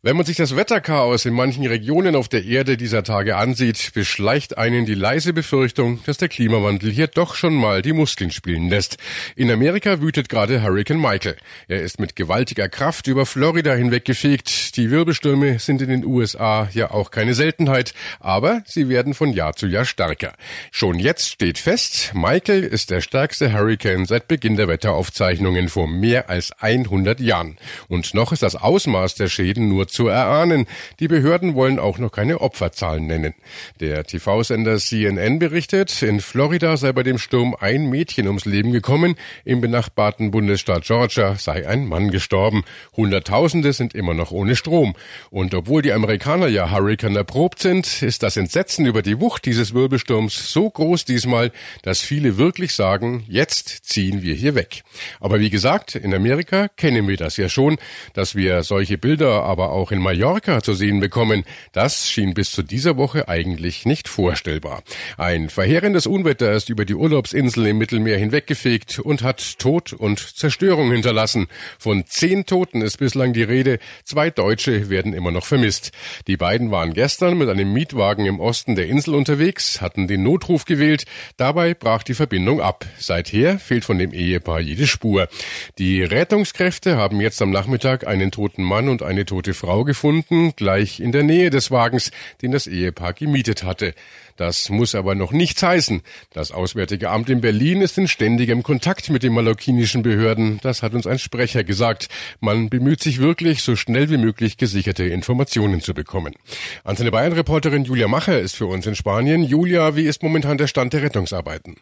Wenn 0.02 0.16
man 0.16 0.24
sich 0.24 0.38
das 0.38 0.56
Wetterchaos 0.56 1.26
in 1.26 1.34
manchen 1.34 1.66
Regionen 1.66 2.16
auf 2.16 2.26
der 2.26 2.46
Erde 2.46 2.78
dieser 2.78 3.02
Tage 3.02 3.36
ansieht, 3.36 3.90
beschleicht 3.92 4.56
einen 4.56 4.86
die 4.86 4.94
leise 4.94 5.34
Befürchtung, 5.34 6.00
dass 6.06 6.16
der 6.16 6.30
Klimawandel 6.30 6.90
hier 6.90 7.06
doch 7.06 7.34
schon 7.34 7.52
mal 7.52 7.82
die 7.82 7.92
Muskeln 7.92 8.30
spielen 8.30 8.70
lässt. 8.70 8.96
In 9.36 9.50
Amerika 9.50 10.00
wütet 10.00 10.30
gerade 10.30 10.62
Hurricane 10.62 10.98
Michael. 10.98 11.36
Er 11.68 11.82
ist 11.82 12.00
mit 12.00 12.16
gewaltiger 12.16 12.70
Kraft 12.70 13.08
über 13.08 13.26
Florida 13.26 13.74
hinweggefegt. 13.74 14.74
Die 14.78 14.90
Wirbelstürme 14.90 15.58
sind 15.58 15.82
in 15.82 15.90
den 15.90 16.06
USA 16.06 16.70
ja 16.72 16.92
auch 16.92 17.10
keine 17.10 17.34
Seltenheit, 17.34 17.92
aber 18.20 18.62
sie 18.64 18.88
werden 18.88 19.12
von 19.12 19.34
Jahr 19.34 19.54
zu 19.54 19.66
Jahr 19.66 19.84
stärker. 19.84 20.32
Schon 20.70 20.98
jetzt 20.98 21.28
steht 21.28 21.58
fest, 21.58 22.12
Michael 22.14 22.64
ist 22.64 22.88
der 22.88 23.02
stärkste 23.02 23.52
Hurricane 23.52 24.06
seit 24.06 24.28
Beginn 24.28 24.56
der 24.56 24.66
Wetteraufzeichnungen 24.66 25.68
vor 25.68 25.86
mehr 25.86 26.30
als 26.30 26.52
100 26.58 27.20
Jahren. 27.20 27.58
Und 27.88 28.14
noch 28.14 28.32
ist 28.32 28.42
das 28.42 28.56
Ausmaß 28.56 29.16
der 29.16 29.28
Schäden 29.28 29.68
nur 29.68 29.89
zu 29.90 30.08
erahnen. 30.08 30.66
Die 30.98 31.08
Behörden 31.08 31.54
wollen 31.54 31.78
auch 31.78 31.98
noch 31.98 32.12
keine 32.12 32.40
Opferzahlen 32.40 33.06
nennen. 33.06 33.34
Der 33.80 34.04
TV-Sender 34.04 34.78
CNN 34.78 35.38
berichtet, 35.38 36.02
in 36.02 36.20
Florida 36.20 36.76
sei 36.76 36.92
bei 36.92 37.02
dem 37.02 37.18
Sturm 37.18 37.56
ein 37.58 37.88
Mädchen 37.90 38.26
ums 38.26 38.44
Leben 38.44 38.72
gekommen, 38.72 39.16
im 39.44 39.60
benachbarten 39.60 40.30
Bundesstaat 40.30 40.84
Georgia 40.84 41.36
sei 41.36 41.66
ein 41.68 41.86
Mann 41.86 42.10
gestorben. 42.10 42.64
Hunderttausende 42.96 43.72
sind 43.72 43.94
immer 43.94 44.14
noch 44.14 44.30
ohne 44.30 44.56
Strom. 44.56 44.94
Und 45.30 45.54
obwohl 45.54 45.82
die 45.82 45.92
Amerikaner 45.92 46.48
ja 46.48 46.70
Hurricane 46.70 47.16
erprobt 47.16 47.60
sind, 47.60 48.02
ist 48.02 48.22
das 48.22 48.36
Entsetzen 48.36 48.86
über 48.86 49.02
die 49.02 49.20
Wucht 49.20 49.46
dieses 49.46 49.74
Wirbelsturms 49.74 50.52
so 50.52 50.68
groß 50.68 51.04
diesmal, 51.04 51.52
dass 51.82 52.00
viele 52.00 52.38
wirklich 52.38 52.74
sagen, 52.74 53.24
jetzt 53.28 53.84
ziehen 53.84 54.22
wir 54.22 54.34
hier 54.34 54.54
weg. 54.54 54.82
Aber 55.20 55.40
wie 55.40 55.50
gesagt, 55.50 55.94
in 55.94 56.14
Amerika 56.14 56.68
kennen 56.68 57.08
wir 57.08 57.16
das 57.16 57.36
ja 57.36 57.48
schon, 57.48 57.78
dass 58.14 58.34
wir 58.34 58.62
solche 58.62 58.98
Bilder 58.98 59.42
aber 59.44 59.70
auch 59.70 59.79
auch 59.80 59.90
in 59.92 59.98
Mallorca 59.98 60.62
zu 60.62 60.74
sehen 60.74 61.00
bekommen. 61.00 61.44
Das 61.72 62.08
schien 62.08 62.34
bis 62.34 62.52
zu 62.52 62.62
dieser 62.62 62.96
Woche 62.96 63.28
eigentlich 63.28 63.86
nicht 63.86 64.08
vorstellbar. 64.08 64.82
Ein 65.16 65.48
verheerendes 65.48 66.06
Unwetter 66.06 66.52
ist 66.52 66.68
über 66.68 66.84
die 66.84 66.94
Urlaubsinsel 66.94 67.66
im 67.66 67.78
Mittelmeer 67.78 68.18
hinweggefegt 68.18 68.98
und 68.98 69.22
hat 69.22 69.58
Tod 69.58 69.92
und 69.92 70.18
Zerstörung 70.36 70.92
hinterlassen. 70.92 71.46
Von 71.78 72.04
zehn 72.06 72.44
Toten 72.44 72.82
ist 72.82 72.98
bislang 72.98 73.32
die 73.32 73.42
Rede. 73.42 73.78
Zwei 74.04 74.30
Deutsche 74.30 74.90
werden 74.90 75.14
immer 75.14 75.30
noch 75.30 75.46
vermisst. 75.46 75.92
Die 76.26 76.36
beiden 76.36 76.70
waren 76.70 76.92
gestern 76.92 77.38
mit 77.38 77.48
einem 77.48 77.72
Mietwagen 77.72 78.26
im 78.26 78.38
Osten 78.38 78.76
der 78.76 78.86
Insel 78.86 79.14
unterwegs, 79.14 79.80
hatten 79.80 80.06
den 80.06 80.22
Notruf 80.22 80.66
gewählt. 80.66 81.04
Dabei 81.38 81.72
brach 81.74 82.02
die 82.02 82.14
Verbindung 82.14 82.60
ab. 82.60 82.84
Seither 82.98 83.58
fehlt 83.58 83.84
von 83.84 83.98
dem 83.98 84.12
Ehepaar 84.12 84.60
jede 84.60 84.86
Spur. 84.86 85.28
Die 85.78 86.02
Rettungskräfte 86.02 86.96
haben 86.96 87.20
jetzt 87.20 87.40
am 87.40 87.50
Nachmittag 87.50 88.06
einen 88.06 88.30
toten 88.30 88.62
Mann 88.62 88.88
und 88.88 89.02
eine 89.02 89.24
tote 89.24 89.54
Frau 89.54 89.69
Frau 89.70 89.84
gefunden, 89.84 90.52
gleich 90.56 90.98
in 90.98 91.12
der 91.12 91.22
Nähe 91.22 91.48
des 91.48 91.70
Wagens, 91.70 92.10
den 92.42 92.50
das 92.50 92.66
Ehepaar 92.66 93.12
gemietet 93.12 93.62
hatte. 93.62 93.94
Das 94.36 94.68
muss 94.68 94.96
aber 94.96 95.14
noch 95.14 95.30
nichts 95.30 95.62
heißen. 95.62 96.02
Das 96.32 96.50
Auswärtige 96.50 97.08
Amt 97.08 97.30
in 97.30 97.40
Berlin 97.40 97.80
ist 97.80 97.96
in 97.96 98.08
ständigem 98.08 98.64
Kontakt 98.64 99.10
mit 99.10 99.22
den 99.22 99.32
mallorquinischen 99.32 100.02
Behörden. 100.02 100.58
Das 100.62 100.82
hat 100.82 100.92
uns 100.92 101.06
ein 101.06 101.20
Sprecher 101.20 101.62
gesagt. 101.62 102.08
Man 102.40 102.68
bemüht 102.68 103.00
sich 103.00 103.20
wirklich, 103.20 103.62
so 103.62 103.76
schnell 103.76 104.10
wie 104.10 104.16
möglich 104.16 104.56
gesicherte 104.56 105.04
Informationen 105.04 105.80
zu 105.80 105.94
bekommen. 105.94 106.34
Antenne 106.82 107.12
Bayern-Reporterin 107.12 107.84
Julia 107.84 108.08
Macher 108.08 108.40
ist 108.40 108.56
für 108.56 108.66
uns 108.66 108.88
in 108.88 108.96
Spanien. 108.96 109.44
Julia, 109.44 109.94
wie 109.94 110.06
ist 110.06 110.24
momentan 110.24 110.58
der 110.58 110.66
Stand 110.66 110.94
der 110.94 111.02
Rettungsarbeiten? 111.02 111.76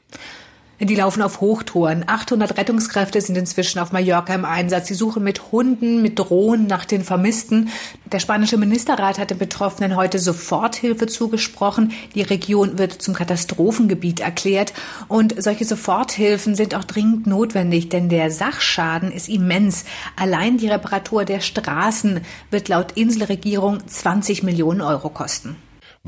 Die 0.81 0.95
laufen 0.95 1.23
auf 1.23 1.41
Hochtouren. 1.41 2.05
800 2.07 2.57
Rettungskräfte 2.57 3.21
sind 3.21 3.37
inzwischen 3.37 3.81
auf 3.81 3.91
Mallorca 3.91 4.33
im 4.33 4.45
Einsatz. 4.45 4.87
Sie 4.87 4.95
suchen 4.95 5.25
mit 5.25 5.51
Hunden, 5.51 6.03
mit 6.03 6.21
Drohnen 6.21 6.69
nach 6.69 6.85
den 6.85 7.03
Vermissten. 7.03 7.71
Der 8.13 8.21
spanische 8.21 8.59
Ministerrat 8.59 9.19
hat 9.19 9.31
den 9.31 9.39
Betroffenen 9.39 9.97
heute 9.97 10.21
Soforthilfe 10.21 11.09
zugesprochen. 11.09 11.91
Die 12.15 12.23
Region 12.23 12.79
wird 12.79 12.93
zum 13.03 13.13
Katastrophengebiet 13.13 14.21
erklärt. 14.21 14.73
Und 15.09 15.43
solche 15.43 15.65
Soforthilfen 15.65 16.55
sind 16.55 16.77
auch 16.77 16.85
dringend 16.85 17.27
notwendig, 17.27 17.89
denn 17.89 18.09
der 18.09 18.31
Sachschaden 18.31 19.11
ist 19.11 19.29
immens. 19.29 19.85
Allein 20.15 20.59
die 20.59 20.69
Reparatur 20.69 21.25
der 21.25 21.41
Straßen 21.41 22.21
wird 22.53 22.69
laut 22.69 22.93
Inselregierung 22.93 23.85
20 23.85 24.45
Millionen 24.45 24.83
Euro 24.83 25.11
kosten. 25.11 25.57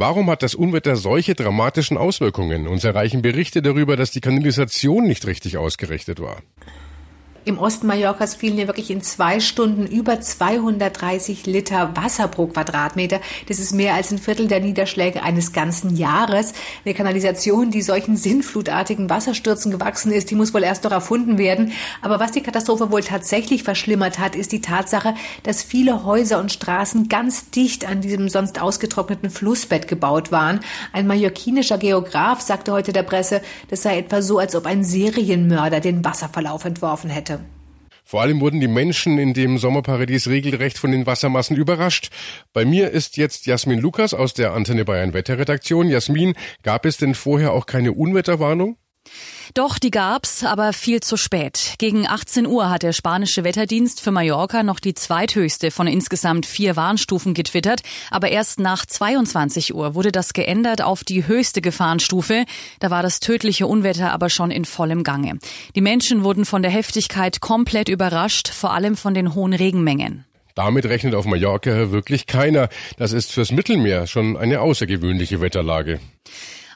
Warum 0.00 0.30
hat 0.30 0.42
das 0.42 0.54
Unwetter 0.54 0.96
solche 0.96 1.34
dramatischen 1.34 1.98
Auswirkungen? 1.98 2.66
Uns 2.66 2.84
erreichen 2.84 3.20
Berichte 3.20 3.60
darüber, 3.60 3.98
dass 3.98 4.10
die 4.10 4.22
Kanalisation 4.22 5.04
nicht 5.04 5.26
richtig 5.26 5.58
ausgerichtet 5.58 6.20
war. 6.20 6.40
Im 7.46 7.58
Osten 7.58 7.86
Mallorcas 7.86 8.34
fielen 8.34 8.58
ja 8.58 8.66
wirklich 8.66 8.90
in 8.90 9.00
zwei 9.00 9.40
Stunden 9.40 9.86
über 9.86 10.20
230 10.20 11.46
Liter 11.46 11.96
Wasser 11.96 12.28
pro 12.28 12.48
Quadratmeter. 12.48 13.18
Das 13.48 13.58
ist 13.58 13.72
mehr 13.72 13.94
als 13.94 14.12
ein 14.12 14.18
Viertel 14.18 14.46
der 14.46 14.60
Niederschläge 14.60 15.22
eines 15.22 15.54
ganzen 15.54 15.96
Jahres. 15.96 16.52
Eine 16.84 16.94
Kanalisation, 16.94 17.70
die 17.70 17.80
solchen 17.80 18.18
sinnflutartigen 18.18 19.08
Wasserstürzen 19.08 19.72
gewachsen 19.72 20.12
ist, 20.12 20.30
die 20.30 20.34
muss 20.34 20.52
wohl 20.52 20.62
erst 20.62 20.84
noch 20.84 20.92
erfunden 20.92 21.38
werden. 21.38 21.72
Aber 22.02 22.20
was 22.20 22.32
die 22.32 22.42
Katastrophe 22.42 22.92
wohl 22.92 23.02
tatsächlich 23.02 23.62
verschlimmert 23.62 24.18
hat, 24.18 24.36
ist 24.36 24.52
die 24.52 24.60
Tatsache, 24.60 25.14
dass 25.42 25.62
viele 25.62 26.04
Häuser 26.04 26.40
und 26.40 26.52
Straßen 26.52 27.08
ganz 27.08 27.48
dicht 27.48 27.88
an 27.88 28.02
diesem 28.02 28.28
sonst 28.28 28.60
ausgetrockneten 28.60 29.30
Flussbett 29.30 29.88
gebaut 29.88 30.30
waren. 30.30 30.60
Ein 30.92 31.06
mallorquinischer 31.06 31.78
Geograf 31.78 32.42
sagte 32.42 32.72
heute 32.72 32.92
der 32.92 33.02
Presse, 33.02 33.40
das 33.70 33.80
sei 33.80 33.98
etwa 33.98 34.20
so, 34.20 34.38
als 34.38 34.54
ob 34.54 34.66
ein 34.66 34.84
Serienmörder 34.84 35.80
den 35.80 36.04
Wasserverlauf 36.04 36.66
entworfen 36.66 37.08
hätte. 37.08 37.39
Vor 38.10 38.22
allem 38.22 38.40
wurden 38.40 38.58
die 38.58 38.66
Menschen 38.66 39.18
in 39.18 39.34
dem 39.34 39.56
Sommerparadies 39.56 40.26
regelrecht 40.26 40.78
von 40.78 40.90
den 40.90 41.06
Wassermassen 41.06 41.54
überrascht. 41.54 42.10
Bei 42.52 42.64
mir 42.64 42.90
ist 42.90 43.16
jetzt 43.16 43.46
Jasmin 43.46 43.78
Lukas 43.78 44.14
aus 44.14 44.34
der 44.34 44.52
Antenne 44.52 44.84
Bayern 44.84 45.12
Wetterredaktion. 45.12 45.88
Jasmin, 45.88 46.34
gab 46.64 46.86
es 46.86 46.96
denn 46.96 47.14
vorher 47.14 47.52
auch 47.52 47.66
keine 47.66 47.92
Unwetterwarnung? 47.92 48.78
Doch, 49.54 49.78
die 49.78 49.90
gab's, 49.90 50.44
aber 50.44 50.72
viel 50.72 51.00
zu 51.00 51.16
spät. 51.16 51.74
Gegen 51.78 52.06
18 52.06 52.46
Uhr 52.46 52.70
hat 52.70 52.82
der 52.82 52.92
spanische 52.92 53.42
Wetterdienst 53.42 54.00
für 54.00 54.12
Mallorca 54.12 54.62
noch 54.62 54.78
die 54.78 54.94
zweithöchste 54.94 55.70
von 55.70 55.86
insgesamt 55.86 56.46
vier 56.46 56.76
Warnstufen 56.76 57.34
getwittert, 57.34 57.80
aber 58.10 58.28
erst 58.28 58.60
nach 58.60 58.86
22 58.86 59.74
Uhr 59.74 59.94
wurde 59.94 60.12
das 60.12 60.32
geändert 60.32 60.82
auf 60.82 61.02
die 61.02 61.26
höchste 61.26 61.60
Gefahrenstufe. 61.60 62.44
Da 62.78 62.90
war 62.90 63.02
das 63.02 63.20
tödliche 63.20 63.66
Unwetter 63.66 64.12
aber 64.12 64.30
schon 64.30 64.50
in 64.50 64.64
vollem 64.64 65.02
Gange. 65.02 65.38
Die 65.74 65.80
Menschen 65.80 66.22
wurden 66.22 66.44
von 66.44 66.62
der 66.62 66.70
Heftigkeit 66.70 67.40
komplett 67.40 67.88
überrascht, 67.88 68.48
vor 68.48 68.72
allem 68.72 68.96
von 68.96 69.14
den 69.14 69.34
hohen 69.34 69.52
Regenmengen. 69.52 70.24
Damit 70.54 70.84
rechnet 70.86 71.14
auf 71.14 71.24
Mallorca 71.24 71.90
wirklich 71.90 72.26
keiner. 72.26 72.68
Das 72.98 73.12
ist 73.12 73.32
fürs 73.32 73.50
Mittelmeer 73.50 74.06
schon 74.06 74.36
eine 74.36 74.60
außergewöhnliche 74.60 75.40
Wetterlage. 75.40 76.00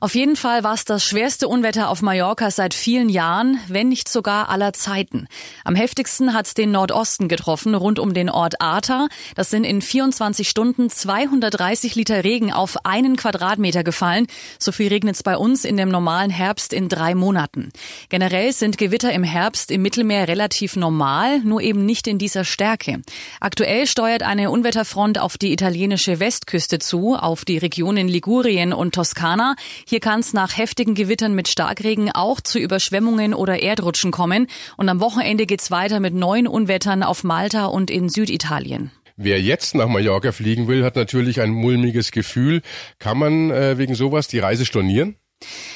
Auf 0.05 0.15
jeden 0.15 0.37
Fall 0.37 0.63
war 0.65 0.75
es 0.75 0.85
das 0.85 1.03
schwerste 1.03 1.49
Unwetter 1.49 1.89
auf 1.89 2.03
Mallorca 2.03 2.51
seit 2.51 2.75
vielen 2.75 3.09
Jahren, 3.09 3.59
wenn 3.69 3.89
nicht 3.89 4.07
sogar 4.07 4.51
aller 4.51 4.75
Zeiten. 4.75 5.29
Am 5.65 5.75
heftigsten 5.75 6.35
hat 6.35 6.45
es 6.45 6.53
den 6.53 6.73
Nordosten 6.73 7.27
getroffen, 7.27 7.75
rund 7.75 7.99
um 7.99 8.13
den 8.13 8.29
Ort 8.29 8.61
Arta. 8.61 9.09
Das 9.35 9.49
sind 9.49 9.65
in 9.65 9.81
24 9.81 10.47
Stunden 10.47 10.91
230 10.91 11.95
Liter 11.95 12.23
Regen 12.23 12.53
auf 12.53 12.85
einen 12.85 13.17
Quadratmeter 13.17 13.83
gefallen. 13.83 14.27
So 14.59 14.73
viel 14.73 14.89
regnet 14.89 15.15
es 15.15 15.23
bei 15.23 15.39
uns 15.39 15.65
in 15.65 15.79
dem 15.79 15.89
normalen 15.89 16.29
Herbst 16.29 16.75
in 16.75 16.91
drei 16.91 17.15
Monaten. 17.15 17.71
Generell 18.11 18.53
sind 18.53 18.77
Gewitter 18.77 19.11
im 19.11 19.25
Herbst 19.25 19.71
im 19.71 19.81
Mittelmeer 19.81 20.29
relativ 20.29 20.77
normal, 20.77 21.39
nur 21.39 21.63
eben 21.63 21.87
nicht 21.87 22.09
in 22.09 22.19
dieser 22.19 22.45
Stärke. 22.45 23.01
Aktuell 23.41 23.87
steuert 23.87 24.23
eine 24.23 24.51
Unwetterfront 24.51 25.19
auf 25.19 25.39
die 25.39 25.55
italienische 25.55 26.21
Westküste 26.21 26.79
zu, 26.79 27.15
auf 27.15 27.47
die 27.47 27.57
Regionen 27.57 28.07
Ligurien 28.07 28.75
und 28.75 28.95
Toskana. 28.95 29.55
Hier 29.94 29.94
kann 30.01 30.21
es 30.21 30.33
nach 30.33 30.57
heftigen 30.57 30.95
Gewittern 30.95 31.35
mit 31.35 31.49
Starkregen 31.49 32.11
auch 32.11 32.41
zu 32.41 32.59
Überschwemmungen 32.59 33.35
oder 33.35 33.63
Erdrutschen 33.63 34.11
kommen. 34.11 34.47
Und 34.77 34.89
am 34.89 35.01
Wochenende 35.01 35.47
geht's 35.47 35.71
weiter 35.71 36.01
mit 36.01 36.15
neuen 36.15 36.47
Unwettern 36.47 37.03
auf 37.03 37.25
Malta 37.25 37.67
und 37.67 37.91
in 37.91 38.09
Süditalien. 38.09 38.91
Wer 39.17 39.41
jetzt 39.41 39.77
nach 39.77 39.87
Mallorca 39.87 40.33
fliegen 40.33 40.67
will, 40.67 40.85
hat 40.85 40.97
natürlich 40.97 41.41
ein 41.41 41.51
mulmiges 41.51 42.11
Gefühl. 42.11 42.63
Kann 42.99 43.19
man 43.19 43.51
äh, 43.51 43.79
wegen 43.79 43.95
sowas 43.95 44.27
die 44.27 44.41
Reise 44.41 44.67
stornieren? 44.67 45.17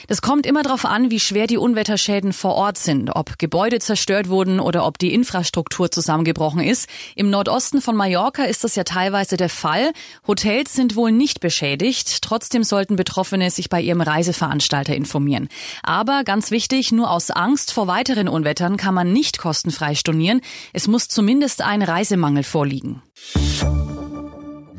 Das 0.06 0.22
kommt 0.22 0.46
immer 0.46 0.62
darauf 0.62 0.84
an, 0.84 1.10
wie 1.10 1.20
schwer 1.20 1.46
die 1.46 1.56
Unwetterschäden 1.56 2.32
vor 2.32 2.54
Ort 2.54 2.78
sind, 2.78 3.10
ob 3.14 3.38
Gebäude 3.38 3.78
zerstört 3.78 4.28
wurden 4.28 4.60
oder 4.60 4.86
ob 4.86 4.98
die 4.98 5.12
Infrastruktur 5.12 5.90
zusammengebrochen 5.90 6.60
ist. 6.60 6.88
Im 7.14 7.30
Nordosten 7.30 7.80
von 7.80 7.96
Mallorca 7.96 8.44
ist 8.44 8.64
das 8.64 8.76
ja 8.76 8.84
teilweise 8.84 9.36
der 9.36 9.48
Fall. 9.48 9.92
Hotels 10.26 10.72
sind 10.72 10.96
wohl 10.96 11.12
nicht 11.12 11.40
beschädigt. 11.40 12.22
Trotzdem 12.22 12.64
sollten 12.64 12.96
Betroffene 12.96 13.50
sich 13.50 13.68
bei 13.68 13.80
ihrem 13.80 14.00
Reiseveranstalter 14.00 14.94
informieren. 14.94 15.48
Aber 15.82 16.24
ganz 16.24 16.50
wichtig, 16.50 16.92
nur 16.92 17.10
aus 17.10 17.30
Angst 17.30 17.72
vor 17.72 17.86
weiteren 17.86 18.28
Unwettern 18.28 18.76
kann 18.76 18.94
man 18.94 19.12
nicht 19.12 19.38
kostenfrei 19.38 19.94
stornieren. 19.94 20.40
Es 20.72 20.88
muss 20.88 21.08
zumindest 21.08 21.62
ein 21.62 21.82
Reisemangel 21.82 22.44
vorliegen. 22.44 23.02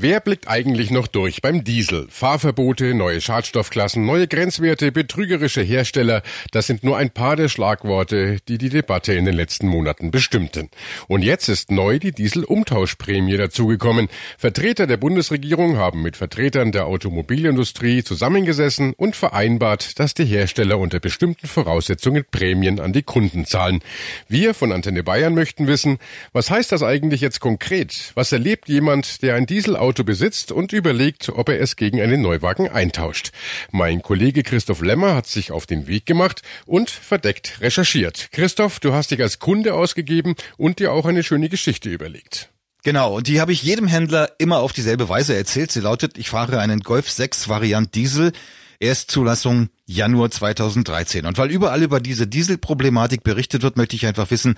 Wer 0.02 0.22
blickt 0.22 0.48
eigentlich 0.48 0.92
noch 0.92 1.08
durch 1.08 1.42
beim 1.42 1.66
Diesel? 1.66 2.08
Fahrverbote, 2.10 2.94
neue 2.94 3.20
Schadstoffklassen, 3.20 4.06
neue 4.06 4.30
Grenzwerte, 4.30 4.94
betrügerische 4.94 5.62
Hersteller, 5.62 6.22
das 6.54 6.68
sind 6.68 6.86
nur 6.86 6.96
ein 6.96 7.10
paar 7.10 7.36
der 7.36 7.50
Schlagworte, 7.50 8.38
die 8.48 8.58
die 8.58 8.70
Debatte 8.70 9.12
in 9.12 9.26
den 9.26 9.36
letzten 9.36 9.68
Monaten 9.68 10.10
bestimmten. 10.10 10.70
Und 11.10 11.22
jetzt 11.22 11.50
ist 11.50 11.70
neu 11.70 12.00
die 12.00 12.14
Dieselumtauschprämie 12.14 13.36
dazugekommen. 13.36 14.08
Vertreter 14.38 14.88
der 14.88 14.96
Bundesregierung 14.96 15.76
haben 15.76 16.02
mit 16.02 16.16
Vertretern 16.16 16.72
der 16.72 16.86
Automobilindustrie 16.86 18.02
zusammengesessen 18.02 18.94
und 18.94 19.18
vereinbart, 19.18 20.00
dass 20.00 20.14
die 20.14 20.24
Hersteller 20.24 20.80
unter 20.80 21.02
bestimmten 21.02 21.46
Voraussetzungen 21.46 22.24
Prämien 22.32 22.80
an 22.80 22.94
die 22.94 23.04
Kunden 23.04 23.44
zahlen. 23.44 23.82
Wir 24.30 24.54
von 24.54 24.72
Antenne 24.72 25.04
Bayern 25.04 25.34
möchten 25.34 25.68
wissen, 25.68 25.98
was 26.32 26.50
heißt 26.50 26.72
das 26.72 26.84
eigentlich 26.84 27.20
jetzt 27.20 27.42
konkret? 27.42 28.14
Was 28.16 28.32
erlebt 28.32 28.70
jemand, 28.70 29.24
der 29.24 29.36
ein 29.36 29.46
Diesel 29.46 29.76
Auto 29.90 30.04
besitzt 30.04 30.52
und 30.52 30.72
überlegt, 30.72 31.30
ob 31.30 31.50
er 31.50 31.60
es 31.60 31.76
gegen 31.76 32.00
einen 32.00 32.22
Neuwagen 32.22 32.70
eintauscht. 32.70 33.32
Mein 33.72 34.04
Kollege 34.04 34.44
Christoph 34.44 34.82
Lemmer 34.82 35.16
hat 35.16 35.26
sich 35.26 35.52
auf 35.52 35.66
den 35.66 35.88
Weg 35.88 36.06
gemacht 36.06 36.44
und 36.68 36.92
verdeckt 36.92 37.60
recherchiert. 37.60 38.30
Christoph, 38.32 38.80
du 38.80 38.94
hast 38.94 39.10
dich 39.10 39.20
als 39.20 39.40
Kunde 39.40 39.74
ausgegeben 39.74 40.36
und 40.58 40.78
dir 40.78 40.94
auch 40.94 41.08
eine 41.08 41.24
schöne 41.24 41.50
Geschichte 41.50 41.90
überlegt. 41.90 42.52
Genau, 42.84 43.16
und 43.16 43.26
die 43.26 43.42
habe 43.42 43.52
ich 43.52 43.64
jedem 43.64 43.88
Händler 43.88 44.30
immer 44.38 44.60
auf 44.60 44.74
dieselbe 44.74 45.10
Weise 45.10 45.36
erzählt. 45.36 45.72
Sie 45.72 45.80
lautet, 45.80 46.20
ich 46.20 46.30
fahre 46.30 46.60
einen 46.60 46.82
Golf 46.82 47.10
6 47.10 47.50
Variant 47.50 47.96
Diesel, 47.96 48.32
Erstzulassung 48.80 49.70
Januar 49.88 50.30
2013. 50.30 51.26
Und 51.26 51.40
weil 51.40 51.50
überall 51.50 51.82
über 51.82 52.00
diese 52.00 52.28
Dieselproblematik 52.28 53.24
berichtet 53.24 53.64
wird, 53.64 53.76
möchte 53.76 53.96
ich 53.96 54.06
einfach 54.06 54.30
wissen, 54.30 54.54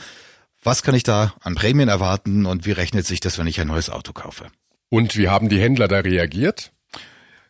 was 0.62 0.84
kann 0.84 0.94
ich 0.94 1.04
da 1.04 1.34
an 1.40 1.56
Prämien 1.56 1.88
erwarten 1.88 2.46
und 2.46 2.66
wie 2.66 2.74
rechnet 2.74 3.08
sich 3.08 3.22
das, 3.22 3.38
wenn 3.38 3.48
ich 3.48 3.62
ein 3.62 3.68
neues 3.68 3.90
Auto 3.90 4.12
kaufe? 4.12 4.52
Und 4.92 5.16
wie 5.16 5.30
haben 5.30 5.48
die 5.48 5.62
Händler 5.62 5.88
da 5.88 6.00
reagiert? 6.00 6.74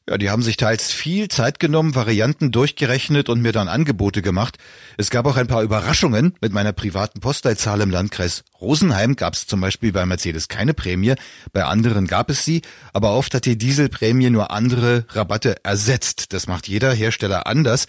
Ja, 0.08 0.20
die 0.20 0.30
haben 0.30 0.44
sich 0.44 0.58
teils 0.58 0.92
viel 0.92 1.28
Zeit 1.28 1.60
genommen, 1.60 1.96
Varianten 1.96 2.52
durchgerechnet 2.52 3.30
und 3.30 3.42
mir 3.42 3.52
dann 3.52 3.68
Angebote 3.68 4.22
gemacht. 4.22 4.58
Es 4.98 5.10
gab 5.10 5.26
auch 5.26 5.38
ein 5.38 5.48
paar 5.48 5.64
Überraschungen. 5.64 6.36
Mit 6.40 6.54
meiner 6.54 6.72
privaten 6.72 7.20
Postleitzahl 7.20 7.82
im 7.82 7.90
Landkreis 7.90 8.44
Rosenheim 8.60 9.16
gab 9.16 9.34
es 9.34 9.48
zum 9.48 9.60
Beispiel 9.60 9.92
bei 9.92 10.06
Mercedes 10.06 10.50
keine 10.50 10.76
Prämie, 10.76 11.16
bei 11.52 11.64
anderen 11.64 12.06
gab 12.06 12.30
es 12.30 12.46
sie, 12.46 12.62
aber 12.94 13.16
oft 13.16 13.34
hat 13.34 13.46
die 13.46 13.58
Dieselprämie 13.58 14.30
nur 14.30 14.52
andere 14.52 15.06
Rabatte 15.10 15.56
ersetzt. 15.64 16.34
Das 16.34 16.46
macht 16.46 16.68
jeder 16.68 16.94
Hersteller 16.94 17.48
anders. 17.48 17.88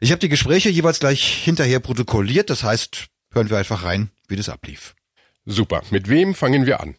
Ich 0.00 0.12
habe 0.12 0.20
die 0.20 0.30
Gespräche 0.30 0.70
jeweils 0.70 1.00
gleich 1.00 1.22
hinterher 1.22 1.80
protokolliert, 1.80 2.48
das 2.48 2.64
heißt, 2.64 3.08
hören 3.32 3.50
wir 3.50 3.58
einfach 3.58 3.84
rein, 3.84 4.10
wie 4.28 4.36
das 4.36 4.48
ablief. 4.48 4.94
Super, 5.44 5.82
mit 5.90 6.08
wem 6.08 6.34
fangen 6.34 6.64
wir 6.64 6.80
an? 6.80 6.94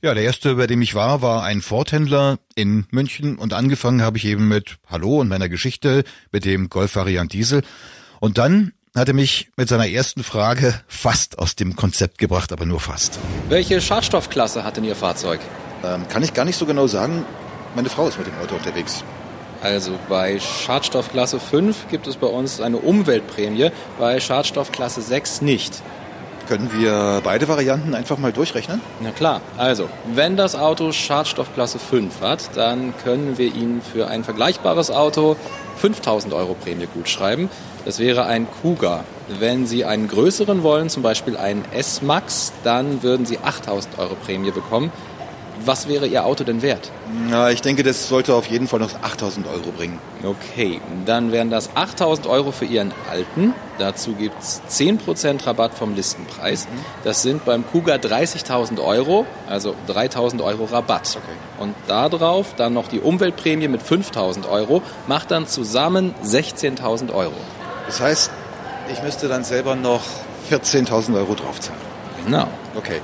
Ja, 0.00 0.14
der 0.14 0.24
erste, 0.24 0.56
bei 0.56 0.66
dem 0.66 0.82
ich 0.82 0.94
war, 0.94 1.22
war 1.22 1.44
ein 1.44 1.62
Ford-Händler 1.62 2.38
in 2.54 2.86
München 2.90 3.36
und 3.38 3.52
angefangen 3.52 4.02
habe 4.02 4.18
ich 4.18 4.24
eben 4.24 4.48
mit 4.48 4.76
Hallo 4.88 5.20
und 5.20 5.28
meiner 5.28 5.48
Geschichte 5.48 6.04
mit 6.30 6.44
dem 6.44 6.68
Golf-Variant 6.68 7.32
Diesel. 7.32 7.62
Und 8.20 8.38
dann 8.38 8.72
hat 8.94 9.08
er 9.08 9.14
mich 9.14 9.50
mit 9.56 9.68
seiner 9.68 9.88
ersten 9.88 10.22
Frage 10.22 10.74
fast 10.86 11.38
aus 11.38 11.56
dem 11.56 11.76
Konzept 11.76 12.18
gebracht, 12.18 12.52
aber 12.52 12.66
nur 12.66 12.80
fast. 12.80 13.18
Welche 13.48 13.80
Schadstoffklasse 13.80 14.64
hat 14.64 14.76
denn 14.76 14.84
Ihr 14.84 14.96
Fahrzeug? 14.96 15.40
Ähm, 15.82 16.06
kann 16.08 16.22
ich 16.22 16.34
gar 16.34 16.44
nicht 16.44 16.56
so 16.56 16.66
genau 16.66 16.86
sagen. 16.86 17.24
Meine 17.74 17.88
Frau 17.88 18.06
ist 18.08 18.18
mit 18.18 18.26
dem 18.26 18.38
Auto 18.42 18.54
unterwegs. 18.54 19.02
Also 19.62 19.98
bei 20.08 20.40
Schadstoffklasse 20.40 21.38
5 21.38 21.88
gibt 21.88 22.06
es 22.06 22.16
bei 22.16 22.26
uns 22.26 22.60
eine 22.60 22.78
Umweltprämie, 22.78 23.70
bei 23.98 24.18
Schadstoffklasse 24.18 25.00
6 25.00 25.40
nicht. 25.40 25.82
Können 26.48 26.70
wir 26.72 27.20
beide 27.22 27.48
Varianten 27.48 27.94
einfach 27.94 28.18
mal 28.18 28.32
durchrechnen? 28.32 28.80
Na 29.00 29.10
klar. 29.10 29.40
Also, 29.56 29.88
wenn 30.14 30.36
das 30.36 30.54
Auto 30.54 30.92
Schadstoffklasse 30.92 31.78
5 31.78 32.20
hat, 32.20 32.56
dann 32.56 32.94
können 33.04 33.38
wir 33.38 33.54
Ihnen 33.54 33.80
für 33.82 34.08
ein 34.08 34.24
vergleichbares 34.24 34.90
Auto 34.90 35.36
5000 35.78 36.34
Euro 36.34 36.54
Prämie 36.54 36.86
gut 36.92 37.08
schreiben. 37.08 37.48
Das 37.84 37.98
wäre 37.98 38.26
ein 38.26 38.46
Kuga. 38.62 39.04
Wenn 39.40 39.66
Sie 39.66 39.84
einen 39.84 40.08
größeren 40.08 40.62
wollen, 40.62 40.88
zum 40.88 41.02
Beispiel 41.02 41.36
einen 41.36 41.64
S-Max, 41.72 42.52
dann 42.64 43.02
würden 43.02 43.26
Sie 43.26 43.38
8000 43.38 43.98
Euro 43.98 44.14
Prämie 44.14 44.50
bekommen. 44.50 44.92
Was 45.64 45.88
wäre 45.88 46.06
Ihr 46.06 46.24
Auto 46.24 46.44
denn 46.44 46.62
wert? 46.62 46.90
Na, 47.28 47.50
ich 47.50 47.60
denke, 47.60 47.82
das 47.82 48.08
sollte 48.08 48.34
auf 48.34 48.46
jeden 48.46 48.66
Fall 48.66 48.80
noch 48.80 48.90
8000 49.02 49.46
Euro 49.46 49.70
bringen. 49.70 49.98
Okay, 50.24 50.80
dann 51.06 51.30
wären 51.32 51.50
das 51.50 51.70
8000 51.76 52.26
Euro 52.26 52.52
für 52.52 52.64
Ihren 52.64 52.92
alten. 53.10 53.54
Dazu 53.78 54.14
gibt 54.14 54.42
es 54.42 54.60
10% 54.68 55.46
Rabatt 55.46 55.74
vom 55.74 55.94
Listenpreis. 55.94 56.66
Mhm. 56.66 56.78
Das 57.04 57.22
sind 57.22 57.44
beim 57.44 57.66
Kuga 57.66 57.96
30.000 57.96 58.82
Euro, 58.82 59.26
also 59.48 59.74
3000 59.86 60.42
Euro 60.42 60.64
Rabatt. 60.64 61.16
Okay. 61.16 61.36
Und 61.62 61.74
darauf 61.86 62.54
dann 62.56 62.74
noch 62.74 62.88
die 62.88 63.00
Umweltprämie 63.00 63.68
mit 63.68 63.82
5000 63.82 64.46
Euro, 64.48 64.82
macht 65.06 65.30
dann 65.30 65.46
zusammen 65.46 66.14
16.000 66.24 67.12
Euro. 67.12 67.34
Das 67.86 68.00
heißt, 68.00 68.30
Ich 68.90 69.02
müsste 69.02 69.28
dann 69.28 69.44
selber 69.44 69.76
noch 69.76 70.02
14.000 70.50 71.14
Euro 71.16 71.34
draufzahlen. 71.34 71.80
Genau. 72.24 72.48
Okay. 72.74 73.00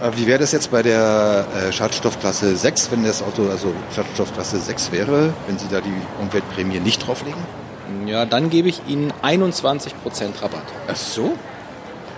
Äh, 0.00 0.10
Wie 0.16 0.26
wäre 0.26 0.38
das 0.38 0.52
jetzt 0.52 0.70
bei 0.70 0.82
der 0.82 1.46
äh, 1.54 1.72
Schadstoffklasse 1.72 2.56
6, 2.56 2.90
wenn 2.90 3.04
das 3.04 3.22
Auto 3.22 3.48
also 3.48 3.74
Schadstoffklasse 3.94 4.58
6 4.58 4.92
wäre, 4.92 5.32
wenn 5.46 5.58
Sie 5.58 5.68
da 5.70 5.80
die 5.80 5.92
Umweltprämie 6.20 6.80
nicht 6.80 7.06
drauflegen? 7.06 7.40
Ja, 8.06 8.24
dann 8.24 8.50
gebe 8.50 8.68
ich 8.68 8.82
Ihnen 8.86 9.12
21% 9.22 9.92
Rabatt. 10.42 10.64
Ach 10.88 10.96
so? 10.96 11.36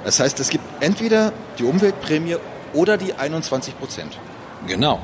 Das 0.05 0.21
heißt, 0.21 0.39
es 0.41 0.51
gibt 0.51 0.65
entweder 0.81 1.33
die 1.59 1.65
Umweltprämie 1.65 2.37
oder 2.73 2.97
die 2.97 3.15
21 3.15 3.79
Prozent. 3.79 4.19
Genau. 4.67 5.01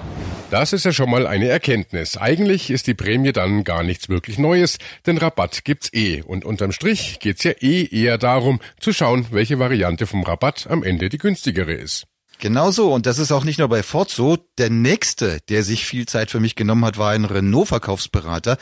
Das 0.50 0.72
ist 0.72 0.84
ja 0.84 0.92
schon 0.92 1.10
mal 1.10 1.26
eine 1.26 1.48
Erkenntnis. 1.48 2.16
Eigentlich 2.16 2.70
ist 2.70 2.86
die 2.86 2.94
Prämie 2.94 3.32
dann 3.32 3.64
gar 3.64 3.82
nichts 3.82 4.08
wirklich 4.08 4.38
Neues, 4.38 4.78
denn 5.04 5.18
Rabatt 5.18 5.64
gibt's 5.64 5.92
eh. 5.92 6.22
Und 6.22 6.44
unterm 6.44 6.72
Strich 6.72 7.18
geht's 7.20 7.44
ja 7.44 7.52
eh 7.60 7.84
eher 7.84 8.16
darum, 8.16 8.60
zu 8.80 8.92
schauen, 8.92 9.26
welche 9.30 9.58
Variante 9.58 10.06
vom 10.06 10.22
Rabatt 10.22 10.66
am 10.70 10.82
Ende 10.82 11.10
die 11.10 11.18
günstigere 11.18 11.72
ist. 11.74 12.06
Genau 12.38 12.70
so. 12.70 12.92
Und 12.92 13.06
das 13.06 13.18
ist 13.18 13.32
auch 13.32 13.44
nicht 13.44 13.58
nur 13.58 13.68
bei 13.68 13.82
Ford 13.82 14.10
so. 14.10 14.38
Der 14.58 14.70
nächste, 14.70 15.40
der 15.48 15.62
sich 15.62 15.84
viel 15.84 16.06
Zeit 16.06 16.30
für 16.30 16.40
mich 16.40 16.54
genommen 16.54 16.84
hat, 16.84 16.98
war 16.98 17.10
ein 17.10 17.24
Renault-Verkaufsberater. 17.24 18.56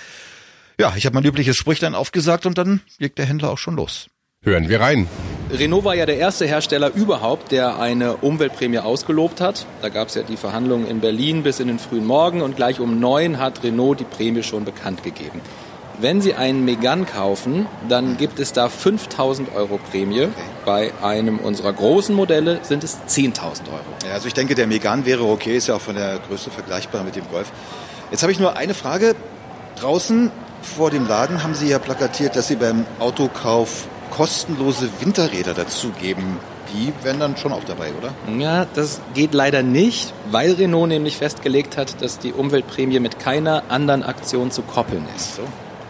Ja, 0.78 0.94
ich 0.96 1.06
habe 1.06 1.14
mein 1.14 1.24
übliches 1.24 1.56
Sprüchlein 1.56 1.94
aufgesagt 1.94 2.46
und 2.46 2.58
dann 2.58 2.80
legt 2.98 3.18
der 3.18 3.26
Händler 3.26 3.50
auch 3.50 3.58
schon 3.58 3.76
los. 3.76 4.08
Hören 4.42 4.68
wir 4.68 4.80
rein. 4.80 5.08
Renault 5.50 5.84
war 5.84 5.94
ja 5.94 6.06
der 6.06 6.18
erste 6.18 6.46
Hersteller 6.46 6.92
überhaupt, 6.94 7.52
der 7.52 7.78
eine 7.78 8.16
Umweltprämie 8.16 8.78
ausgelobt 8.78 9.40
hat. 9.40 9.66
Da 9.80 9.88
gab 9.88 10.08
es 10.08 10.14
ja 10.14 10.22
die 10.22 10.36
Verhandlungen 10.36 10.86
in 10.86 11.00
Berlin 11.00 11.42
bis 11.42 11.60
in 11.60 11.68
den 11.68 11.78
frühen 11.78 12.04
Morgen 12.04 12.42
und 12.42 12.56
gleich 12.56 12.78
um 12.80 13.00
neun 13.00 13.38
hat 13.38 13.62
Renault 13.62 14.00
die 14.00 14.04
Prämie 14.04 14.42
schon 14.42 14.64
bekannt 14.64 15.02
gegeben. 15.02 15.40
Wenn 15.98 16.20
Sie 16.20 16.34
einen 16.34 16.66
Megane 16.66 17.06
kaufen, 17.06 17.66
dann 17.88 18.18
gibt 18.18 18.38
es 18.38 18.52
da 18.52 18.68
5000 18.68 19.54
Euro 19.54 19.78
Prämie. 19.90 20.28
Bei 20.66 20.92
einem 21.02 21.38
unserer 21.38 21.72
großen 21.72 22.14
Modelle 22.14 22.58
sind 22.62 22.84
es 22.84 22.98
10.000 23.08 23.40
Euro. 23.68 23.80
Ja, 24.06 24.12
also 24.12 24.28
ich 24.28 24.34
denke, 24.34 24.54
der 24.54 24.66
Megan 24.66 25.06
wäre 25.06 25.24
okay, 25.24 25.56
ist 25.56 25.68
ja 25.68 25.76
auch 25.76 25.80
von 25.80 25.94
der 25.94 26.18
Größe 26.18 26.50
vergleichbar 26.50 27.02
mit 27.02 27.16
dem 27.16 27.26
Golf. 27.30 27.50
Jetzt 28.10 28.22
habe 28.22 28.30
ich 28.30 28.38
nur 28.38 28.56
eine 28.58 28.74
Frage. 28.74 29.14
Draußen 29.80 30.30
vor 30.60 30.90
dem 30.90 31.08
Laden 31.08 31.42
haben 31.42 31.54
Sie 31.54 31.68
ja 31.68 31.78
plakatiert, 31.78 32.36
dass 32.36 32.48
Sie 32.48 32.56
beim 32.56 32.84
Autokauf 32.98 33.88
kostenlose 34.10 34.90
Winterräder 35.00 35.54
dazugeben. 35.54 36.36
Die 36.74 36.92
wären 37.02 37.20
dann 37.20 37.38
schon 37.38 37.52
auch 37.52 37.64
dabei, 37.64 37.92
oder? 37.98 38.12
Ja, 38.38 38.66
das 38.74 39.00
geht 39.14 39.32
leider 39.32 39.62
nicht, 39.62 40.12
weil 40.30 40.52
Renault 40.52 40.88
nämlich 40.88 41.16
festgelegt 41.16 41.78
hat, 41.78 42.02
dass 42.02 42.18
die 42.18 42.34
Umweltprämie 42.34 43.00
mit 43.00 43.18
keiner 43.18 43.62
anderen 43.70 44.02
Aktion 44.02 44.50
zu 44.50 44.60
koppeln 44.60 45.06
ist. 45.16 45.36
So. 45.36 45.42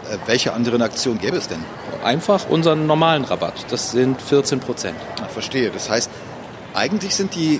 Äh, 0.09 0.17
welche 0.25 0.53
anderen 0.53 0.81
Aktionen 0.81 1.19
gäbe 1.19 1.37
es 1.37 1.47
denn? 1.47 1.63
Einfach 2.03 2.49
unseren 2.49 2.87
normalen 2.87 3.25
Rabatt. 3.25 3.65
Das 3.69 3.91
sind 3.91 4.21
14 4.21 4.59
Prozent. 4.59 4.97
Ah, 5.21 5.27
verstehe. 5.27 5.71
Das 5.71 5.89
heißt, 5.89 6.09
eigentlich 6.73 7.15
sind 7.15 7.35
die 7.35 7.59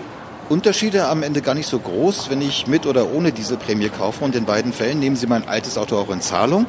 Unterschiede 0.50 1.08
am 1.08 1.24
Ende 1.24 1.42
gar 1.42 1.56
nicht 1.56 1.68
so 1.68 1.80
groß, 1.80 2.30
wenn 2.30 2.42
ich 2.42 2.68
mit 2.68 2.86
oder 2.86 3.12
ohne 3.12 3.32
Dieselprämie 3.32 3.90
kaufe. 3.90 4.24
Und 4.24 4.36
in 4.36 4.46
beiden 4.46 4.72
Fällen 4.72 5.00
nehmen 5.00 5.16
Sie 5.16 5.28
mein 5.28 5.48
altes 5.48 5.78
Auto 5.78 5.98
auch 5.98 6.10
in 6.10 6.22
Zahlung. 6.22 6.66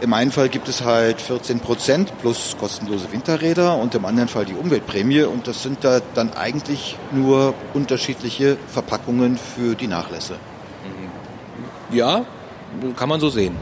Im 0.00 0.14
einen 0.14 0.30
Fall 0.30 0.48
gibt 0.48 0.68
es 0.68 0.82
halt 0.82 1.20
14 1.20 1.60
Prozent 1.60 2.12
plus 2.20 2.56
kostenlose 2.58 3.12
Winterräder 3.12 3.76
und 3.76 3.94
im 3.94 4.06
anderen 4.06 4.28
Fall 4.28 4.46
die 4.46 4.54
Umweltprämie. 4.54 5.24
Und 5.24 5.46
das 5.46 5.62
sind 5.62 5.84
da 5.84 6.00
dann 6.14 6.32
eigentlich 6.32 6.96
nur 7.12 7.52
unterschiedliche 7.74 8.56
Verpackungen 8.68 9.36
für 9.36 9.74
die 9.74 9.88
Nachlässe. 9.88 10.36
Ja, 11.90 12.24
kann 12.96 13.08
man 13.08 13.20
so 13.20 13.28
sehen. 13.28 13.56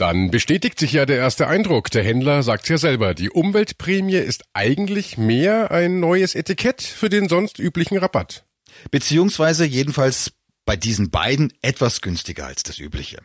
Dann 0.00 0.30
bestätigt 0.30 0.80
sich 0.80 0.92
ja 0.92 1.04
der 1.04 1.18
erste 1.18 1.46
Eindruck. 1.46 1.90
Der 1.90 2.02
Händler 2.02 2.42
sagt's 2.42 2.70
ja 2.70 2.78
selber. 2.78 3.12
Die 3.12 3.28
Umweltprämie 3.28 4.16
ist 4.16 4.44
eigentlich 4.54 5.18
mehr 5.18 5.70
ein 5.70 6.00
neues 6.00 6.34
Etikett 6.34 6.80
für 6.80 7.10
den 7.10 7.28
sonst 7.28 7.58
üblichen 7.58 7.98
Rabatt. 7.98 8.46
Beziehungsweise 8.90 9.66
jedenfalls 9.66 10.32
bei 10.64 10.74
diesen 10.74 11.10
beiden 11.10 11.52
etwas 11.60 12.00
günstiger 12.00 12.46
als 12.46 12.62
das 12.62 12.78
übliche. 12.78 13.18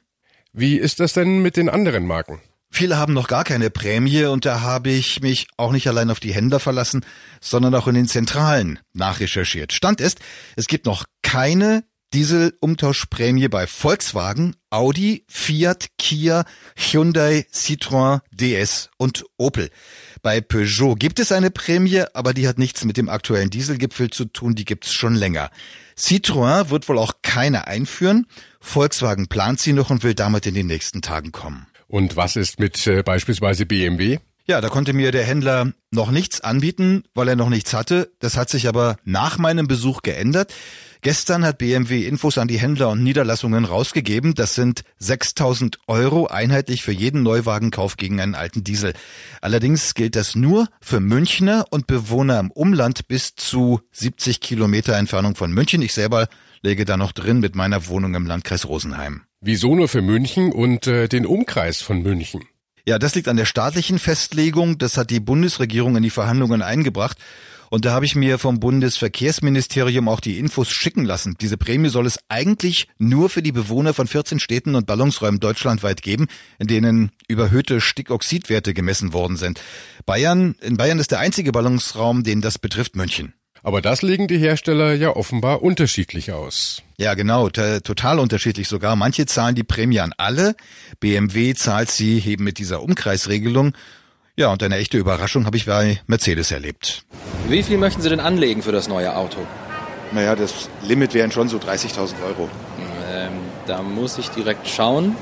Wie 0.51 0.75
ist 0.75 0.99
das 0.99 1.13
denn 1.13 1.41
mit 1.41 1.55
den 1.55 1.69
anderen 1.69 2.05
Marken? 2.05 2.41
Viele 2.69 2.97
haben 2.97 3.13
noch 3.13 3.29
gar 3.29 3.45
keine 3.45 3.69
Prämie 3.69 4.25
und 4.25 4.45
da 4.45 4.59
habe 4.59 4.89
ich 4.89 5.21
mich 5.21 5.47
auch 5.55 5.71
nicht 5.71 5.87
allein 5.87 6.11
auf 6.11 6.19
die 6.19 6.33
Händler 6.33 6.59
verlassen, 6.59 7.05
sondern 7.39 7.73
auch 7.73 7.87
in 7.87 7.95
den 7.95 8.09
Zentralen 8.09 8.79
nachrecherchiert. 8.91 9.71
Stand 9.71 10.01
ist, 10.01 10.19
es 10.57 10.67
gibt 10.67 10.85
noch 10.85 11.05
keine 11.21 11.85
Dieselumtauschprämie 12.15 13.49
bei 13.49 13.67
Volkswagen, 13.67 14.55
Audi, 14.69 15.25
Fiat, 15.27 15.87
Kia, 15.97 16.45
Hyundai, 16.77 17.45
Citroën, 17.53 18.21
DS 18.31 18.89
und 18.95 19.25
Opel. 19.35 19.69
Bei 20.21 20.39
Peugeot 20.39 20.95
gibt 20.95 21.19
es 21.19 21.33
eine 21.33 21.51
Prämie, 21.51 22.05
aber 22.13 22.33
die 22.33 22.47
hat 22.47 22.57
nichts 22.57 22.85
mit 22.85 22.95
dem 22.95 23.09
aktuellen 23.09 23.49
Dieselgipfel 23.49 24.11
zu 24.11 24.23
tun, 24.23 24.55
die 24.55 24.63
gibt's 24.63 24.93
schon 24.93 25.13
länger. 25.13 25.49
Citroën 25.97 26.69
wird 26.69 26.87
wohl 26.87 26.99
auch 26.99 27.15
keine 27.21 27.67
einführen. 27.67 28.27
Volkswagen 28.61 29.27
plant 29.27 29.59
sie 29.59 29.73
noch 29.73 29.89
und 29.89 30.03
will 30.03 30.13
damit 30.13 30.45
in 30.45 30.53
den 30.53 30.67
nächsten 30.67 31.01
Tagen 31.01 31.33
kommen. 31.33 31.67
Und 31.89 32.15
was 32.15 32.37
ist 32.37 32.61
mit 32.61 32.87
äh, 32.87 33.03
beispielsweise 33.03 33.65
BMW? 33.65 34.19
Ja, 34.47 34.61
da 34.61 34.69
konnte 34.69 34.93
mir 34.93 35.11
der 35.11 35.23
Händler 35.23 35.73
noch 35.89 36.11
nichts 36.11 36.39
anbieten, 36.39 37.03
weil 37.15 37.27
er 37.27 37.35
noch 37.35 37.49
nichts 37.49 37.73
hatte. 37.73 38.11
Das 38.19 38.37
hat 38.37 38.49
sich 38.49 38.67
aber 38.67 38.95
nach 39.03 39.39
meinem 39.39 39.67
Besuch 39.67 40.03
geändert. 40.03 40.53
Gestern 41.05 41.45
hat 41.45 41.59
BMW 41.59 42.07
Infos 42.07 42.39
an 42.39 42.47
die 42.47 42.57
Händler 42.57 42.89
und 42.89 43.03
Niederlassungen 43.03 43.63
rausgegeben. 43.63 44.33
Das 44.33 44.55
sind 44.55 44.81
6000 44.97 45.77
Euro 45.85 46.25
einheitlich 46.25 46.81
für 46.81 46.93
jeden 46.93 47.21
Neuwagenkauf 47.21 47.95
gegen 47.95 48.19
einen 48.19 48.33
alten 48.33 48.63
Diesel. 48.63 48.93
Allerdings 49.39 49.93
gilt 49.93 50.15
das 50.15 50.33
nur 50.33 50.67
für 50.81 50.99
Münchner 50.99 51.67
und 51.69 51.85
Bewohner 51.85 52.39
im 52.39 52.49
Umland 52.49 53.07
bis 53.07 53.35
zu 53.35 53.81
70 53.91 54.39
Kilometer 54.39 54.95
Entfernung 54.95 55.35
von 55.35 55.51
München. 55.51 55.83
Ich 55.83 55.93
selber 55.93 56.27
lege 56.63 56.85
da 56.85 56.97
noch 56.97 57.11
drin 57.11 57.39
mit 57.39 57.55
meiner 57.55 57.85
Wohnung 57.85 58.15
im 58.15 58.25
Landkreis 58.25 58.67
Rosenheim. 58.67 59.21
Wieso 59.41 59.75
nur 59.75 59.87
für 59.87 60.01
München 60.01 60.51
und 60.51 60.87
äh, 60.87 61.07
den 61.07 61.27
Umkreis 61.27 61.83
von 61.83 62.01
München? 62.01 62.45
Ja, 62.87 62.97
das 62.97 63.13
liegt 63.13 63.27
an 63.27 63.37
der 63.37 63.45
staatlichen 63.45 63.99
Festlegung. 63.99 64.79
Das 64.79 64.97
hat 64.97 65.11
die 65.11 65.19
Bundesregierung 65.19 65.97
in 65.97 66.01
die 66.01 66.09
Verhandlungen 66.09 66.63
eingebracht. 66.63 67.19
Und 67.69 67.85
da 67.85 67.91
habe 67.91 68.05
ich 68.05 68.15
mir 68.15 68.37
vom 68.37 68.59
Bundesverkehrsministerium 68.59 70.07
auch 70.07 70.19
die 70.19 70.39
Infos 70.39 70.69
schicken 70.71 71.05
lassen. 71.05 71.35
Diese 71.41 71.57
Prämie 71.57 71.89
soll 71.89 72.05
es 72.05 72.19
eigentlich 72.29 72.87
nur 72.97 73.29
für 73.29 73.41
die 73.41 73.51
Bewohner 73.51 73.93
von 73.93 74.07
14 74.07 74.39
Städten 74.39 74.75
und 74.75 74.85
Ballungsräumen 74.87 75.39
deutschlandweit 75.39 76.01
geben, 76.01 76.27
in 76.59 76.67
denen 76.67 77.11
überhöhte 77.27 77.81
Stickoxidwerte 77.81 78.73
gemessen 78.73 79.13
worden 79.13 79.37
sind. 79.37 79.61
Bayern, 80.05 80.55
in 80.61 80.77
Bayern 80.77 80.99
ist 80.99 81.11
der 81.11 81.19
einzige 81.19 81.51
Ballungsraum, 81.51 82.23
den 82.23 82.41
das 82.41 82.59
betrifft, 82.59 82.95
München. 82.95 83.33
Aber 83.63 83.81
das 83.81 84.03
legen 84.03 84.27
die 84.27 84.37
Hersteller 84.37 84.93
ja 84.93 85.15
offenbar 85.15 85.63
unterschiedlich 85.63 86.31
aus. 86.31 86.83
Ja, 86.99 87.15
genau, 87.15 87.49
total 87.49 88.19
unterschiedlich 88.19 88.67
sogar. 88.67 88.95
Manche 88.95 89.25
zahlen 89.25 89.55
die 89.55 89.63
Prämie 89.63 90.01
an 90.01 90.13
alle, 90.17 90.55
BMW 90.99 91.55
zahlt 91.55 91.89
sie 91.89 92.19
eben 92.19 92.43
mit 92.43 92.59
dieser 92.59 92.83
Umkreisregelung. 92.83 93.73
Ja, 94.37 94.51
und 94.51 94.61
eine 94.63 94.75
echte 94.75 94.97
Überraschung 94.97 95.45
habe 95.45 95.55
ich 95.55 95.65
bei 95.65 96.01
Mercedes 96.07 96.51
erlebt. 96.51 97.05
Wie 97.47 97.63
viel 97.63 97.77
möchten 97.77 98.01
Sie 98.01 98.09
denn 98.09 98.19
anlegen 98.19 98.61
für 98.63 98.73
das 98.73 98.89
neue 98.89 99.15
Auto? 99.15 99.37
Naja, 100.11 100.35
das 100.35 100.69
Limit 100.83 101.13
wären 101.13 101.31
schon 101.31 101.47
so 101.47 101.57
30.000 101.57 102.15
Euro. 102.27 102.49
Ähm, 103.09 103.31
da 103.65 103.81
muss 103.81 104.17
ich 104.17 104.27
direkt 104.31 104.67
schauen. 104.67 105.15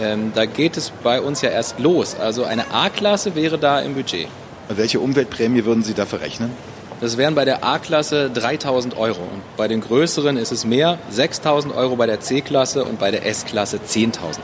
Ähm, 0.00 0.32
da 0.34 0.46
geht 0.46 0.76
es 0.76 0.90
bei 1.04 1.20
uns 1.20 1.40
ja 1.42 1.50
erst 1.50 1.78
los. 1.78 2.16
Also 2.16 2.42
eine 2.42 2.72
A-Klasse 2.72 3.36
wäre 3.36 3.58
da 3.58 3.78
im 3.80 3.94
Budget. 3.94 4.26
Welche 4.68 4.98
Umweltprämie 4.98 5.64
würden 5.64 5.84
Sie 5.84 5.94
dafür 5.94 6.20
rechnen? 6.20 6.50
Das 7.00 7.16
wären 7.16 7.34
bei 7.34 7.44
der 7.44 7.64
A-Klasse 7.64 8.30
3000 8.30 8.96
Euro. 8.96 9.20
Und 9.20 9.42
bei 9.56 9.68
den 9.68 9.80
größeren 9.80 10.36
ist 10.36 10.50
es 10.50 10.64
mehr, 10.64 10.98
6000 11.10 11.74
Euro 11.74 11.94
bei 11.96 12.06
der 12.06 12.20
C-Klasse 12.20 12.84
und 12.84 12.98
bei 12.98 13.10
der 13.12 13.24
S-Klasse 13.26 13.78
10.000 13.78 14.18
Euro. 14.20 14.36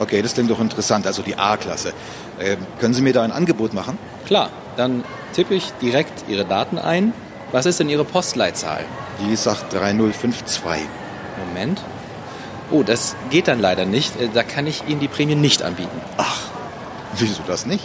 Okay, 0.00 0.22
das 0.22 0.34
klingt 0.34 0.50
doch 0.50 0.60
interessant, 0.60 1.06
also 1.06 1.22
die 1.22 1.36
A-Klasse. 1.36 1.92
Ähm, 2.40 2.58
können 2.80 2.94
Sie 2.94 3.02
mir 3.02 3.12
da 3.12 3.22
ein 3.22 3.32
Angebot 3.32 3.74
machen? 3.74 3.98
Klar, 4.26 4.50
dann 4.76 5.04
tippe 5.32 5.54
ich 5.54 5.72
direkt 5.82 6.24
Ihre 6.28 6.44
Daten 6.44 6.78
ein. 6.78 7.12
Was 7.52 7.66
ist 7.66 7.80
denn 7.80 7.88
Ihre 7.88 8.04
Postleitzahl? 8.04 8.84
Die 9.20 9.34
sagt 9.36 9.72
3052. 9.72 10.62
Moment. 11.46 11.80
Oh, 12.70 12.82
das 12.82 13.16
geht 13.30 13.48
dann 13.48 13.60
leider 13.60 13.86
nicht. 13.86 14.20
Äh, 14.20 14.28
Da 14.32 14.42
kann 14.42 14.66
ich 14.66 14.84
Ihnen 14.86 15.00
die 15.00 15.08
Prämie 15.08 15.34
nicht 15.34 15.62
anbieten. 15.62 16.00
Ach, 16.18 16.40
wieso 17.16 17.42
das 17.46 17.66
nicht? 17.66 17.84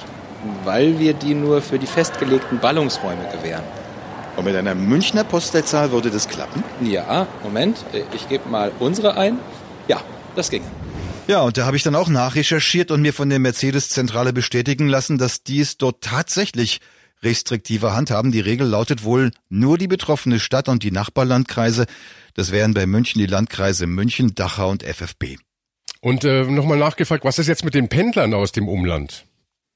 Weil 0.65 0.99
wir 0.99 1.13
die 1.13 1.33
nur 1.35 1.61
für 1.61 1.79
die 1.79 1.87
festgelegten 1.87 2.59
Ballungsräume 2.59 3.23
gewähren. 3.31 3.63
Und 4.35 4.45
mit 4.45 4.55
einer 4.55 4.75
Münchner 4.75 5.23
Postleitzahl 5.23 5.91
würde 5.91 6.09
das 6.09 6.27
klappen? 6.27 6.63
Ja, 6.81 7.27
Moment. 7.43 7.77
Äh, 7.93 8.01
Ich 8.13 8.27
gebe 8.29 8.49
mal 8.49 8.71
unsere 8.79 9.15
ein. 9.15 9.39
Ja, 9.87 10.01
das 10.35 10.49
ging. 10.49 10.63
Ja, 11.27 11.41
und 11.41 11.57
da 11.57 11.65
habe 11.65 11.77
ich 11.77 11.83
dann 11.83 11.95
auch 11.95 12.09
nachrecherchiert 12.09 12.91
und 12.91 13.01
mir 13.01 13.13
von 13.13 13.29
der 13.29 13.39
Mercedes-Zentrale 13.39 14.33
bestätigen 14.33 14.89
lassen, 14.89 15.17
dass 15.17 15.41
die 15.41 15.61
es 15.61 15.77
dort 15.77 16.03
tatsächlich 16.03 16.81
restriktiver 17.21 17.95
handhaben. 17.95 18.33
Die 18.33 18.41
Regel 18.41 18.67
lautet 18.67 19.05
wohl 19.05 19.31
nur 19.47 19.77
die 19.77 19.87
betroffene 19.87 20.41
Stadt 20.41 20.67
und 20.67 20.83
die 20.83 20.91
Nachbarlandkreise. 20.91 21.85
Das 22.33 22.51
wären 22.51 22.73
bei 22.73 22.85
München 22.85 23.19
die 23.19 23.25
Landkreise 23.25 23.87
München, 23.87 24.35
Dachau 24.35 24.69
und 24.69 24.83
FFB. 24.83 25.37
Und 26.01 26.25
äh, 26.25 26.43
nochmal 26.43 26.77
nachgefragt, 26.77 27.23
was 27.23 27.39
ist 27.39 27.47
jetzt 27.47 27.63
mit 27.63 27.73
den 27.73 27.87
Pendlern 27.87 28.33
aus 28.33 28.51
dem 28.51 28.67
Umland? 28.67 29.25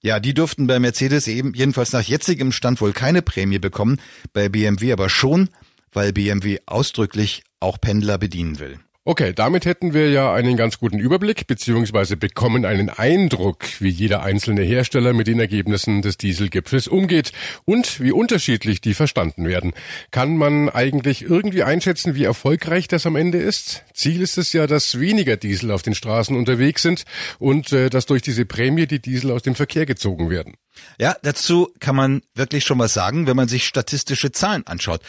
Ja, 0.03 0.19
die 0.19 0.33
durften 0.33 0.67
bei 0.67 0.79
Mercedes 0.79 1.27
eben 1.27 1.53
jedenfalls 1.53 1.93
nach 1.93 2.03
jetzigem 2.03 2.51
Stand 2.51 2.81
wohl 2.81 2.91
keine 2.91 3.21
Prämie 3.21 3.59
bekommen, 3.59 4.01
bei 4.33 4.49
BMW 4.49 4.91
aber 4.91 5.07
schon, 5.07 5.49
weil 5.93 6.11
BMW 6.11 6.59
ausdrücklich 6.65 7.43
auch 7.61 7.79
Pendler 7.79 8.17
bedienen 8.17 8.59
will. 8.59 8.79
Okay, 9.09 9.31
damit 9.33 9.63
hätten 9.63 9.93
wir 9.93 10.09
ja 10.09 10.33
einen 10.33 10.57
ganz 10.57 10.79
guten 10.79 10.99
Überblick 10.99 11.47
beziehungsweise 11.47 12.17
bekommen 12.17 12.65
einen 12.65 12.89
Eindruck, 12.89 13.63
wie 13.79 13.87
jeder 13.87 14.21
einzelne 14.21 14.63
Hersteller 14.63 15.13
mit 15.13 15.27
den 15.27 15.39
Ergebnissen 15.39 16.01
des 16.01 16.17
Dieselgipfels 16.17 16.89
umgeht 16.89 17.31
und 17.63 18.01
wie 18.01 18.11
unterschiedlich 18.11 18.81
die 18.81 18.93
verstanden 18.93 19.47
werden. 19.47 19.71
Kann 20.11 20.35
man 20.35 20.67
eigentlich 20.67 21.21
irgendwie 21.21 21.63
einschätzen, 21.63 22.15
wie 22.15 22.25
erfolgreich 22.25 22.89
das 22.89 23.05
am 23.05 23.15
Ende 23.15 23.37
ist? 23.37 23.85
Ziel 23.93 24.19
ist 24.19 24.37
es 24.37 24.51
ja, 24.51 24.67
dass 24.67 24.99
weniger 24.99 25.37
Diesel 25.37 25.71
auf 25.71 25.83
den 25.83 25.95
Straßen 25.95 26.35
unterwegs 26.35 26.81
sind 26.81 27.05
und 27.39 27.71
äh, 27.71 27.89
dass 27.89 28.07
durch 28.07 28.23
diese 28.23 28.45
Prämie 28.45 28.87
die 28.87 29.01
Diesel 29.01 29.31
aus 29.31 29.41
dem 29.41 29.55
Verkehr 29.55 29.85
gezogen 29.85 30.29
werden. 30.29 30.55
Ja, 30.99 31.15
dazu 31.21 31.71
kann 31.79 31.95
man 31.95 32.21
wirklich 32.35 32.65
schon 32.65 32.79
was 32.79 32.93
sagen, 32.93 33.27
wenn 33.27 33.35
man 33.35 33.47
sich 33.47 33.67
statistische 33.67 34.31
Zahlen 34.31 34.65
anschaut. 34.65 35.01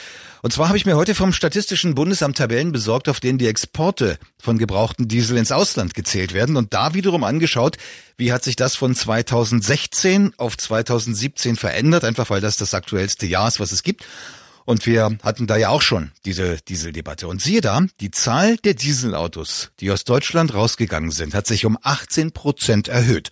Und 0.43 0.53
zwar 0.53 0.69
habe 0.69 0.77
ich 0.77 0.87
mir 0.87 0.97
heute 0.97 1.15
vom 1.15 1.33
Statistischen 1.33 1.95
Bundesamt 1.95 2.37
Tabellen 2.37 2.73
besorgt, 2.73 3.09
auf 3.09 3.21
denen 3.21 3.39
die 3.39 3.49
Exporte 3.49 4.19
von 4.39 4.59
gebrauchten 4.59 5.09
Diesel 5.09 5.37
ins 5.37 5.53
Ausland 5.53 5.95
gezählt 5.95 6.33
werden 6.35 6.57
und 6.57 6.75
da 6.75 6.95
wiederum 6.95 7.25
angeschaut, 7.25 7.77
wie 8.17 8.33
hat 8.33 8.45
sich 8.45 8.57
das 8.57 8.77
von 8.77 8.95
2016 8.95 10.35
auf 10.37 10.57
2017 10.57 11.57
verändert, 11.57 12.05
einfach 12.05 12.31
weil 12.31 12.41
das 12.41 12.57
das 12.57 12.75
aktuellste 12.75 13.27
Jahr 13.27 13.49
ist, 13.49 13.61
was 13.61 13.73
es 13.73 13.83
gibt. 13.83 14.05
Und 14.69 14.85
wir 14.85 15.17
hatten 15.23 15.47
da 15.47 15.57
ja 15.57 15.71
auch 15.71 15.81
schon 15.81 16.13
diese 16.27 16.59
Dieseldebatte. 16.59 17.27
Und 17.27 17.41
siehe 17.41 17.63
da, 17.63 17.87
die 18.01 18.11
Zahl 18.11 18.59
der 18.59 18.75
Dieselautos, 18.75 19.71
die 19.81 19.91
aus 19.91 20.05
Deutschland 20.05 20.53
rausgegangen 20.53 21.11
sind, 21.11 21.35
hat 21.35 21.47
sich 21.47 21.65
um 21.65 21.79
18 21.83 22.33
Prozent 22.33 22.89
erhöht. 22.89 23.31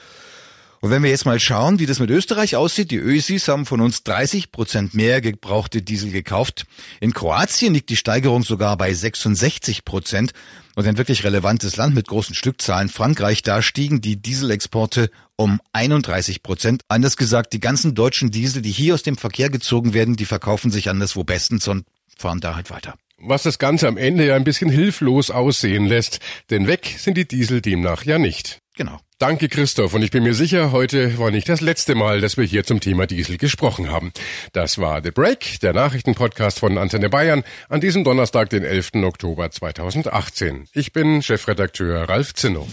Und 0.80 0.90
wenn 0.90 1.02
wir 1.02 1.10
jetzt 1.10 1.26
mal 1.26 1.40
schauen, 1.40 1.78
wie 1.78 1.86
das 1.86 1.98
mit 1.98 2.10
Österreich 2.10 2.56
aussieht, 2.56 2.90
die 2.90 2.96
Ösis 2.96 3.48
haben 3.48 3.66
von 3.66 3.80
uns 3.80 4.02
30 4.02 4.52
Prozent 4.52 4.94
mehr 4.94 5.20
gebrauchte 5.20 5.82
Diesel 5.82 6.10
gekauft. 6.10 6.66
In 7.00 7.12
Kroatien 7.12 7.74
liegt 7.74 7.90
die 7.90 7.96
Steigerung 7.96 8.42
sogar 8.42 8.76
bei 8.76 8.92
66 8.92 9.84
Prozent. 9.84 10.32
Und 10.74 10.86
ein 10.86 10.98
wirklich 10.98 11.24
relevantes 11.24 11.76
Land 11.76 11.94
mit 11.94 12.06
großen 12.06 12.34
Stückzahlen, 12.34 12.90
Frankreich, 12.90 13.42
da 13.42 13.62
stiegen 13.62 14.02
die 14.02 14.20
Dieselexporte 14.20 15.10
um 15.34 15.58
31 15.72 16.42
Prozent. 16.42 16.82
Anders 16.88 17.16
gesagt, 17.16 17.54
die 17.54 17.60
ganzen 17.60 17.94
deutschen 17.94 18.30
Diesel, 18.30 18.60
die 18.60 18.70
hier 18.70 18.92
aus 18.92 19.02
dem 19.02 19.16
Verkehr 19.16 19.48
gezogen 19.48 19.94
werden, 19.94 20.16
die 20.16 20.26
verkaufen 20.26 20.70
sich 20.70 20.90
anderswo 20.90 21.24
bestens 21.24 21.66
und 21.66 21.86
fahren 22.14 22.40
da 22.40 22.56
halt 22.56 22.70
weiter. 22.70 22.94
Was 23.18 23.44
das 23.44 23.58
Ganze 23.58 23.88
am 23.88 23.96
Ende 23.96 24.26
ja 24.26 24.36
ein 24.36 24.44
bisschen 24.44 24.70
hilflos 24.70 25.30
aussehen 25.30 25.86
lässt, 25.86 26.20
denn 26.50 26.66
weg 26.66 26.96
sind 26.98 27.16
die 27.16 27.26
Diesel 27.26 27.62
demnach 27.62 28.04
ja 28.04 28.18
nicht. 28.18 28.60
Genau. 28.76 29.00
Danke, 29.18 29.48
Christoph. 29.48 29.94
Und 29.94 30.02
ich 30.02 30.10
bin 30.10 30.24
mir 30.24 30.34
sicher, 30.34 30.72
heute 30.72 31.18
war 31.18 31.30
nicht 31.30 31.48
das 31.48 31.62
letzte 31.62 31.94
Mal, 31.94 32.20
dass 32.20 32.36
wir 32.36 32.44
hier 32.44 32.64
zum 32.64 32.80
Thema 32.80 33.06
Diesel 33.06 33.38
gesprochen 33.38 33.90
haben. 33.90 34.12
Das 34.52 34.76
war 34.76 35.02
The 35.02 35.10
Break, 35.10 35.60
der 35.60 35.72
Nachrichtenpodcast 35.72 36.58
von 36.58 36.76
Antenne 36.76 37.08
Bayern, 37.08 37.42
an 37.70 37.80
diesem 37.80 38.04
Donnerstag, 38.04 38.50
den 38.50 38.62
11. 38.62 38.90
Oktober 39.04 39.50
2018. 39.50 40.68
Ich 40.74 40.92
bin 40.92 41.22
Chefredakteur 41.22 42.06
Ralf 42.06 42.34
Zinno. 42.34 42.68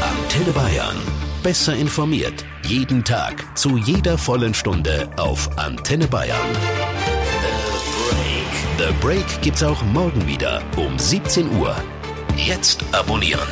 Antenne 0.00 0.52
Bayern. 0.52 0.98
Besser 1.42 1.74
informiert. 1.74 2.44
Jeden 2.66 3.02
Tag. 3.02 3.58
Zu 3.58 3.76
jeder 3.76 4.16
vollen 4.16 4.54
Stunde 4.54 5.10
auf 5.16 5.58
Antenne 5.58 6.06
Bayern. 6.06 6.38
The 8.78 8.86
Break. 8.86 8.88
The 8.88 8.94
Break 9.04 9.42
gibt's 9.42 9.64
auch 9.64 9.82
morgen 9.86 10.28
wieder 10.28 10.62
um 10.76 10.96
17 10.96 11.56
Uhr. 11.56 11.74
Jetzt 12.36 12.84
abonnieren. 12.92 13.48